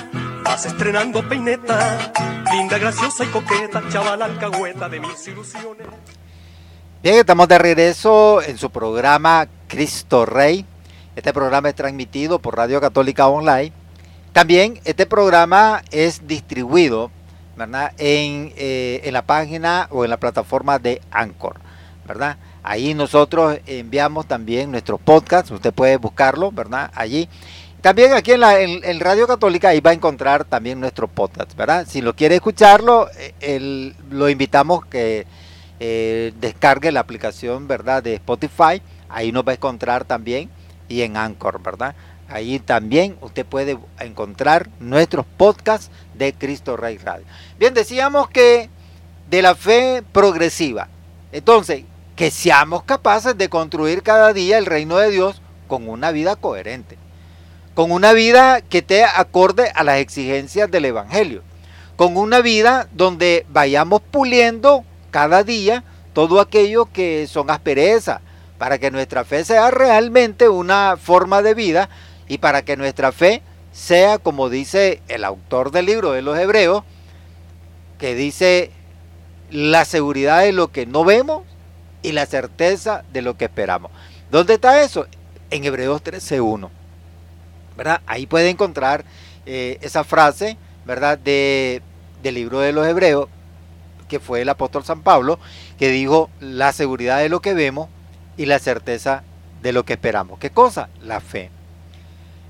vas 0.42 0.66
estrenando 0.66 1.26
peineta, 1.28 2.12
linda, 2.52 2.78
graciosa 2.78 3.24
y 3.24 3.28
coqueta, 3.28 3.82
chaval 3.88 4.22
alcahueta 4.22 4.88
de 4.88 5.00
mis 5.00 5.26
ilusiones. 5.28 5.86
Bien, 7.02 7.16
estamos 7.16 7.48
de 7.48 7.58
regreso 7.58 8.42
en 8.42 8.58
su 8.58 8.70
programa 8.70 9.48
Cristo 9.68 10.26
Rey. 10.26 10.64
Este 11.16 11.32
programa 11.32 11.68
es 11.68 11.74
transmitido 11.74 12.38
por 12.38 12.56
Radio 12.56 12.80
Católica 12.80 13.28
Online. 13.28 13.72
También 14.32 14.80
este 14.84 15.06
programa 15.06 15.82
es 15.90 16.26
distribuido 16.26 17.10
¿verdad? 17.56 17.92
En, 17.98 18.52
eh, 18.56 19.02
en, 19.04 19.12
la 19.12 19.22
página 19.22 19.86
o 19.90 20.04
en 20.04 20.10
la 20.10 20.16
plataforma 20.16 20.78
de 20.78 21.02
Anchor, 21.10 21.60
¿verdad? 22.06 22.38
Ahí 22.62 22.94
nosotros 22.94 23.58
enviamos 23.66 24.26
también 24.26 24.70
nuestro 24.70 24.98
podcast, 24.98 25.50
usted 25.50 25.72
puede 25.72 25.96
buscarlo, 25.96 26.50
¿verdad? 26.50 26.90
Allí. 26.94 27.28
También 27.82 28.12
aquí 28.12 28.32
en, 28.32 28.40
la, 28.40 28.60
en, 28.60 29.00
Radio 29.00 29.26
Católica 29.26 29.68
ahí 29.68 29.80
va 29.80 29.90
a 29.90 29.94
encontrar 29.94 30.44
también 30.44 30.78
nuestro 30.78 31.08
podcast, 31.08 31.54
¿verdad? 31.56 31.84
Si 31.88 32.00
lo 32.00 32.14
quiere 32.14 32.36
escucharlo, 32.36 33.08
eh, 33.40 33.92
lo 34.08 34.28
invitamos 34.28 34.86
que 34.86 35.26
eh, 35.80 36.32
descargue 36.40 36.92
la 36.92 37.00
aplicación, 37.00 37.66
¿verdad? 37.66 38.00
De 38.00 38.14
Spotify, 38.14 38.80
ahí 39.08 39.32
nos 39.32 39.44
va 39.44 39.50
a 39.50 39.54
encontrar 39.56 40.04
también 40.04 40.48
y 40.88 41.02
en 41.02 41.16
Anchor, 41.16 41.60
¿verdad? 41.60 41.96
Ahí 42.28 42.60
también 42.60 43.16
usted 43.20 43.44
puede 43.44 43.76
encontrar 43.98 44.70
nuestros 44.78 45.26
podcasts 45.26 45.90
de 46.14 46.32
Cristo 46.34 46.76
Rey 46.76 46.98
Radio. 46.98 47.26
Bien, 47.58 47.74
decíamos 47.74 48.30
que 48.30 48.70
de 49.28 49.42
la 49.42 49.56
fe 49.56 50.04
progresiva. 50.12 50.88
Entonces, 51.32 51.82
que 52.14 52.30
seamos 52.30 52.84
capaces 52.84 53.36
de 53.36 53.48
construir 53.48 54.02
cada 54.04 54.32
día 54.32 54.58
el 54.58 54.66
reino 54.66 54.98
de 54.98 55.10
Dios 55.10 55.42
con 55.66 55.88
una 55.88 56.12
vida 56.12 56.36
coherente, 56.36 56.96
con 57.74 57.90
una 57.90 58.12
vida 58.12 58.60
que 58.60 58.78
esté 58.78 59.04
acorde 59.04 59.70
a 59.74 59.82
las 59.82 59.98
exigencias 59.98 60.70
del 60.70 60.84
Evangelio, 60.84 61.42
con 61.96 62.16
una 62.16 62.40
vida 62.40 62.88
donde 62.92 63.46
vayamos 63.48 64.02
puliendo 64.02 64.84
cada 65.10 65.42
día 65.42 65.84
todo 66.12 66.40
aquello 66.40 66.86
que 66.92 67.26
son 67.26 67.50
asperezas, 67.50 68.20
para 68.58 68.78
que 68.78 68.90
nuestra 68.90 69.24
fe 69.24 69.44
sea 69.44 69.70
realmente 69.70 70.48
una 70.48 70.96
forma 70.96 71.42
de 71.42 71.54
vida 71.54 71.88
y 72.28 72.38
para 72.38 72.62
que 72.62 72.76
nuestra 72.76 73.10
fe 73.10 73.42
sea, 73.72 74.18
como 74.18 74.50
dice 74.50 75.00
el 75.08 75.24
autor 75.24 75.70
del 75.70 75.86
libro 75.86 76.12
de 76.12 76.22
los 76.22 76.38
Hebreos, 76.38 76.84
que 77.98 78.14
dice 78.14 78.70
la 79.50 79.84
seguridad 79.84 80.42
de 80.42 80.52
lo 80.52 80.70
que 80.70 80.86
no 80.86 81.04
vemos 81.04 81.42
y 82.02 82.12
la 82.12 82.26
certeza 82.26 83.04
de 83.12 83.22
lo 83.22 83.36
que 83.36 83.46
esperamos. 83.46 83.90
¿Dónde 84.30 84.54
está 84.54 84.82
eso? 84.82 85.06
En 85.50 85.64
Hebreos 85.64 86.02
13.1. 86.04 86.81
Ahí 88.06 88.26
puede 88.26 88.50
encontrar 88.50 89.04
eh, 89.46 89.78
esa 89.80 90.04
frase, 90.04 90.56
¿verdad? 90.84 91.18
De, 91.18 91.82
del 92.22 92.34
libro 92.34 92.60
de 92.60 92.72
los 92.72 92.86
Hebreos, 92.86 93.28
que 94.08 94.20
fue 94.20 94.42
el 94.42 94.48
apóstol 94.48 94.84
San 94.84 95.02
Pablo, 95.02 95.38
que 95.78 95.88
dijo 95.88 96.30
la 96.40 96.72
seguridad 96.72 97.18
de 97.18 97.28
lo 97.28 97.40
que 97.40 97.54
vemos 97.54 97.88
y 98.36 98.46
la 98.46 98.58
certeza 98.58 99.24
de 99.62 99.72
lo 99.72 99.84
que 99.84 99.94
esperamos. 99.94 100.38
¿Qué 100.38 100.50
cosa? 100.50 100.88
La 101.02 101.20
fe. 101.20 101.50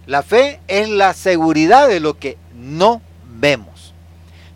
La 0.06 0.22
fe 0.22 0.60
es 0.66 0.88
la 0.88 1.14
seguridad 1.14 1.88
de 1.88 2.00
lo 2.00 2.18
que 2.18 2.36
no 2.54 3.00
vemos. 3.24 3.94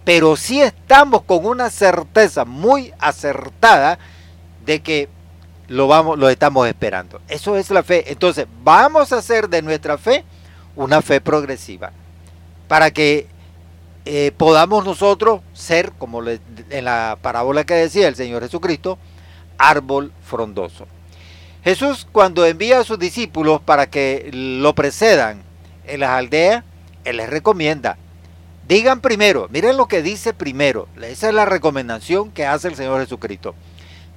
Pero 0.05 0.37
sí 0.37 0.61
estamos 0.61 1.23
con 1.23 1.47
una 1.47 1.71
certeza 1.71 2.45
muy 2.45 2.93
acertada 2.99 3.99
de 4.65 4.81
que 4.81 5.09
lo, 5.69 5.89
vamos, 5.89 6.19
lo 6.19 6.29
estamos 6.29 6.67
esperando. 6.69 7.21
Eso 7.29 7.57
es 7.57 7.71
la 7.71 7.83
fe. 7.83 8.11
Entonces, 8.11 8.47
vamos 8.63 9.13
a 9.13 9.19
hacer 9.19 9.49
de 9.49 9.63
nuestra 9.63 9.99
fe 9.99 10.25
una 10.77 11.03
fe 11.03 11.21
progresiva. 11.21 11.93
Para 12.69 12.91
que 12.91 13.27
eh, 14.05 14.33
podamos 14.37 14.85
nosotros 14.85 15.41
ser, 15.53 15.93
como 15.93 16.23
en 16.23 16.85
la 16.85 17.19
parábola 17.21 17.65
que 17.65 17.75
decía 17.75 18.07
el 18.07 18.15
Señor 18.15 18.43
Jesucristo, 18.43 18.99
árbol 19.59 20.13
frondoso. 20.23 20.87
Jesús 21.65 22.07
cuando 22.13 22.47
envía 22.47 22.79
a 22.79 22.85
sus 22.85 22.99
discípulos 22.99 23.61
para 23.61 23.91
que 23.91 24.31
lo 24.33 24.75
precedan 24.75 25.43
en 25.85 26.01
las 26.01 26.11
aldeas, 26.11 26.63
Él 27.05 27.17
les 27.17 27.29
recomienda, 27.29 27.97
digan 28.69 29.01
primero, 29.01 29.49
miren 29.51 29.77
lo 29.77 29.89
que 29.89 30.03
dice 30.03 30.33
primero, 30.33 30.87
esa 31.03 31.29
es 31.29 31.35
la 31.35 31.45
recomendación 31.45 32.31
que 32.31 32.47
hace 32.47 32.69
el 32.69 32.77
Señor 32.77 33.01
Jesucristo. 33.01 33.57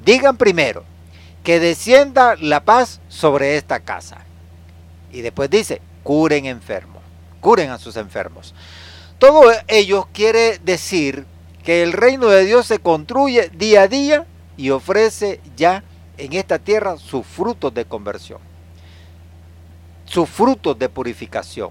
Digan 0.06 0.38
primero 0.38 0.84
que 1.44 1.60
descienda 1.60 2.36
la 2.40 2.64
paz 2.64 3.02
sobre 3.08 3.58
esta 3.58 3.80
casa. 3.80 4.20
Y 5.12 5.22
después 5.22 5.50
dice, 5.50 5.82
curen 6.04 6.46
enfermos, 6.46 7.02
curen 7.42 7.70
a 7.72 7.78
sus 7.78 7.96
enfermos. 7.96 8.54
Todo 9.18 9.44
ello 9.68 10.08
quiere 10.14 10.60
decir 10.60 11.26
que 11.64 11.84
el 11.84 11.94
reino 11.94 12.28
de 12.28 12.46
Dios 12.46 12.66
se 12.66 12.80
construye 12.80 13.50
día 13.50 13.84
a 13.84 13.88
día 13.88 14.26
y 14.58 14.70
ofrece 14.70 15.42
ya 15.56 15.84
en 16.18 16.34
esta 16.34 16.60
tierra 16.60 16.98
sus 16.98 17.26
frutos 17.26 17.74
de 17.74 17.86
conversión, 17.86 18.40
sus 20.06 20.30
frutos 20.30 20.78
de 20.80 20.90
purificación, 20.90 21.70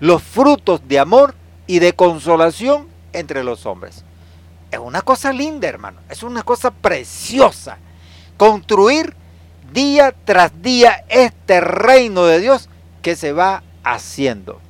los 0.00 0.22
frutos 0.22 0.80
de 0.86 0.98
amor 0.98 1.34
y 1.66 1.78
de 1.78 1.92
consolación 1.94 2.88
entre 3.12 3.44
los 3.44 3.66
hombres. 3.66 4.04
Es 4.70 4.78
una 4.78 5.02
cosa 5.02 5.32
linda, 5.32 5.68
hermano, 5.68 6.00
es 6.08 6.22
una 6.22 6.42
cosa 6.42 6.70
preciosa. 6.70 7.78
Construir 8.36 9.14
día 9.72 10.14
tras 10.24 10.62
día 10.62 11.04
este 11.08 11.60
reino 11.60 12.24
de 12.26 12.40
Dios 12.40 12.68
que 13.02 13.16
se 13.16 13.32
va 13.32 13.62
haciendo. 13.94 14.60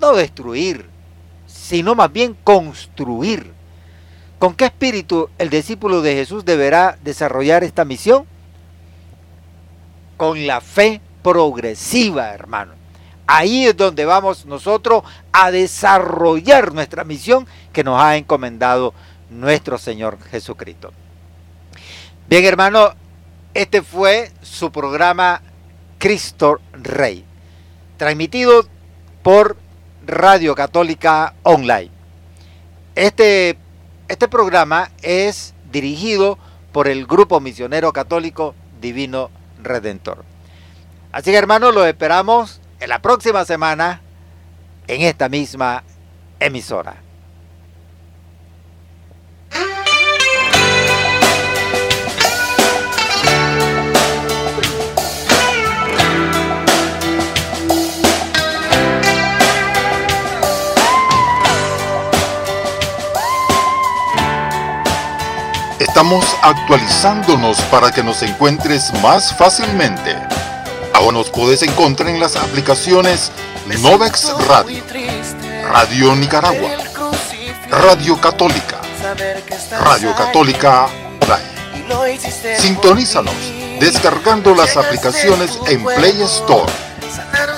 No 0.00 0.12
destruir, 0.14 0.86
sino 1.46 1.94
más 1.94 2.12
bien 2.12 2.36
construir 2.44 3.58
¿Con 4.38 4.54
qué 4.54 4.66
espíritu 4.66 5.30
el 5.36 5.50
discípulo 5.50 6.00
de 6.00 6.14
Jesús 6.14 6.44
deberá 6.44 6.96
desarrollar 7.02 7.64
esta 7.64 7.84
misión? 7.84 8.24
Con 10.16 10.46
la 10.46 10.60
fe 10.60 11.00
progresiva, 11.24 12.32
hermano. 12.32 12.72
Ahí 13.26 13.66
es 13.66 13.76
donde 13.76 14.04
vamos 14.04 14.46
nosotros 14.46 15.02
a 15.32 15.50
desarrollar 15.50 16.72
nuestra 16.72 17.02
misión 17.02 17.48
que 17.72 17.82
nos 17.82 18.00
ha 18.00 18.16
encomendado 18.16 18.94
nuestro 19.28 19.76
Señor 19.76 20.18
Jesucristo. 20.30 20.92
Bien, 22.28 22.44
hermano, 22.44 22.94
este 23.54 23.82
fue 23.82 24.30
su 24.40 24.70
programa 24.70 25.42
Cristo 25.98 26.60
Rey, 26.72 27.24
transmitido 27.98 28.66
por 29.22 29.56
Radio 30.06 30.54
Católica 30.54 31.34
Online. 31.42 31.90
Este 32.94 33.58
este 34.08 34.26
programa 34.26 34.90
es 35.02 35.52
dirigido 35.70 36.38
por 36.72 36.88
el 36.88 37.06
Grupo 37.06 37.40
Misionero 37.40 37.92
Católico 37.92 38.54
Divino 38.80 39.30
Redentor. 39.62 40.24
Así 41.12 41.30
que 41.30 41.36
hermanos, 41.36 41.74
los 41.74 41.86
esperamos 41.86 42.62
en 42.80 42.88
la 42.88 43.00
próxima 43.00 43.44
semana 43.44 44.00
en 44.86 45.02
esta 45.02 45.28
misma 45.28 45.84
emisora. 46.40 46.96
Estamos 65.88 66.24
actualizándonos 66.42 67.60
para 67.62 67.90
que 67.90 68.02
nos 68.02 68.22
encuentres 68.22 68.92
más 69.02 69.34
fácilmente. 69.34 70.16
Ahora 70.94 71.12
nos 71.12 71.30
puedes 71.30 71.62
encontrar 71.62 72.10
en 72.10 72.20
las 72.20 72.36
aplicaciones 72.36 73.32
Novex 73.80 74.32
Radio, 74.46 74.82
Radio 75.72 76.14
Nicaragua, 76.14 76.70
Radio 77.70 78.20
Católica, 78.20 78.80
Radio 79.80 80.14
Católica 80.14 80.86
Online. 81.22 82.58
Sintonízanos 82.58 83.34
descargando 83.80 84.54
las 84.54 84.76
aplicaciones 84.76 85.58
en 85.66 85.84
Play 85.84 86.20
Store. 86.22 86.70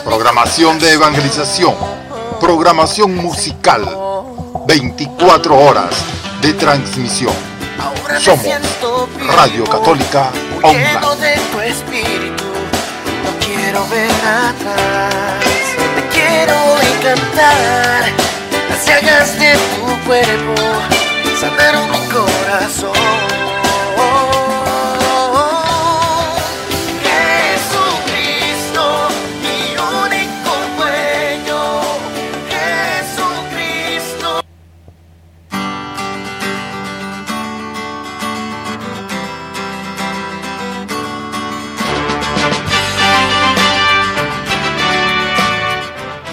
Programación 0.04 0.78
de 0.78 0.92
evangelización, 0.92 1.74
programación 2.40 3.16
musical, 3.16 3.84
24 4.66 5.58
horas 5.58 5.94
de 6.40 6.54
transmisión. 6.54 7.49
Somos 8.18 8.46
Radio 9.36 9.64
Católica 9.64 10.30
Online. 10.62 11.00
No 13.24 13.30
quiero 13.40 13.86
ver 13.88 14.10
atrás, 14.10 15.14
te 15.94 16.02
quiero 16.12 16.54
encantar. 16.80 18.04
Las 18.68 18.86
llagas 18.86 19.38
de 19.38 19.52
tu 19.54 20.06
cuerpo 20.06 20.54
sanaron 21.40 21.90
mi 21.90 21.98
corazón. 22.08 23.59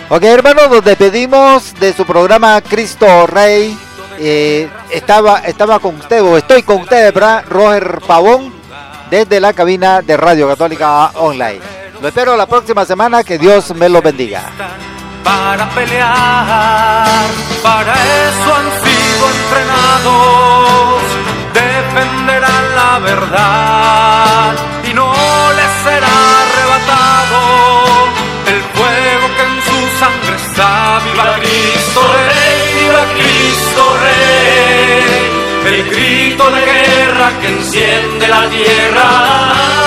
Ok, 0.10 0.24
hermanos, 0.24 0.70
nos 0.70 0.86
despedimos 0.86 1.74
de 1.82 1.92
su 1.92 2.06
programa 2.06 2.62
Cristo 2.62 3.28
Rey. 3.28 3.78
Eh, 4.18 4.70
estaba, 4.90 5.40
estaba 5.40 5.80
con 5.80 5.96
usted, 5.98 6.24
o 6.24 6.38
estoy 6.38 6.64
con 6.64 6.84
ustedes, 6.84 7.14
¿verdad? 7.14 7.44
Roger 7.50 8.00
Pavón, 8.08 8.54
desde 9.10 9.42
la 9.42 9.52
cabina 9.52 10.02
de 10.02 10.16
Radio 10.16 10.48
Católica 10.48 11.12
Online. 11.16 11.60
Lo 12.02 12.08
espero 12.08 12.38
la 12.38 12.46
próxima 12.46 12.86
semana, 12.86 13.22
que 13.22 13.38
Dios 13.38 13.76
me 13.76 13.90
lo 13.90 14.02
bendiga. 14.02 14.44
para 15.26 15.70
pelear. 15.72 17.26
Para 17.62 17.94
eso 17.94 18.56
han 18.56 18.72
sido 18.80 19.30
entrenados, 19.42 21.02
defenderán 21.54 22.76
la 22.76 23.00
verdad 23.00 24.54
y 24.90 24.94
no 24.94 25.12
les 25.52 25.84
será 25.84 26.08
arrebatado 26.08 27.67
el 35.68 35.90
grito 35.90 36.50
de 36.50 36.62
guerra 36.62 37.32
que 37.42 37.48
enciende 37.48 38.28
la 38.28 38.50
tierra. 38.50 39.87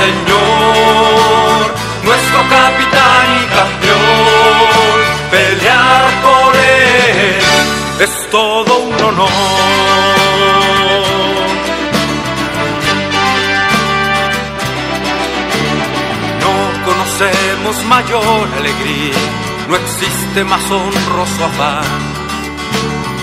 Señor, 0.00 1.74
nuestro 2.04 2.38
capitán 2.48 3.26
y 3.36 3.46
campeón. 3.56 4.98
Pelear 5.30 6.04
por 6.22 6.56
él 6.56 7.42
es 8.00 8.30
todo 8.30 8.78
un 8.78 8.94
honor. 8.94 9.28
No 16.44 16.54
conocemos 16.86 17.84
mayor 17.84 18.48
alegría, 18.56 19.20
no 19.68 19.76
existe 19.76 20.44
más 20.44 20.64
honroso 20.70 21.44
afán 21.44 22.09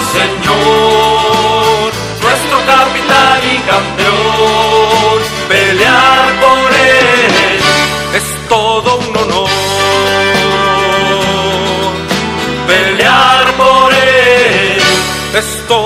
Señor, 0.00 1.92
nuestro 2.22 2.58
capitán 2.66 3.40
y 3.44 3.58
campeón. 3.70 5.18
Pelear 5.48 6.40
por 6.40 6.72
él 6.72 7.60
es 8.14 8.26
todo 8.48 8.96
un 8.96 9.16
honor. 9.16 9.50
Pelear 12.66 13.44
por 13.56 13.92
él 13.92 14.82
es 15.34 15.66
todo 15.68 15.81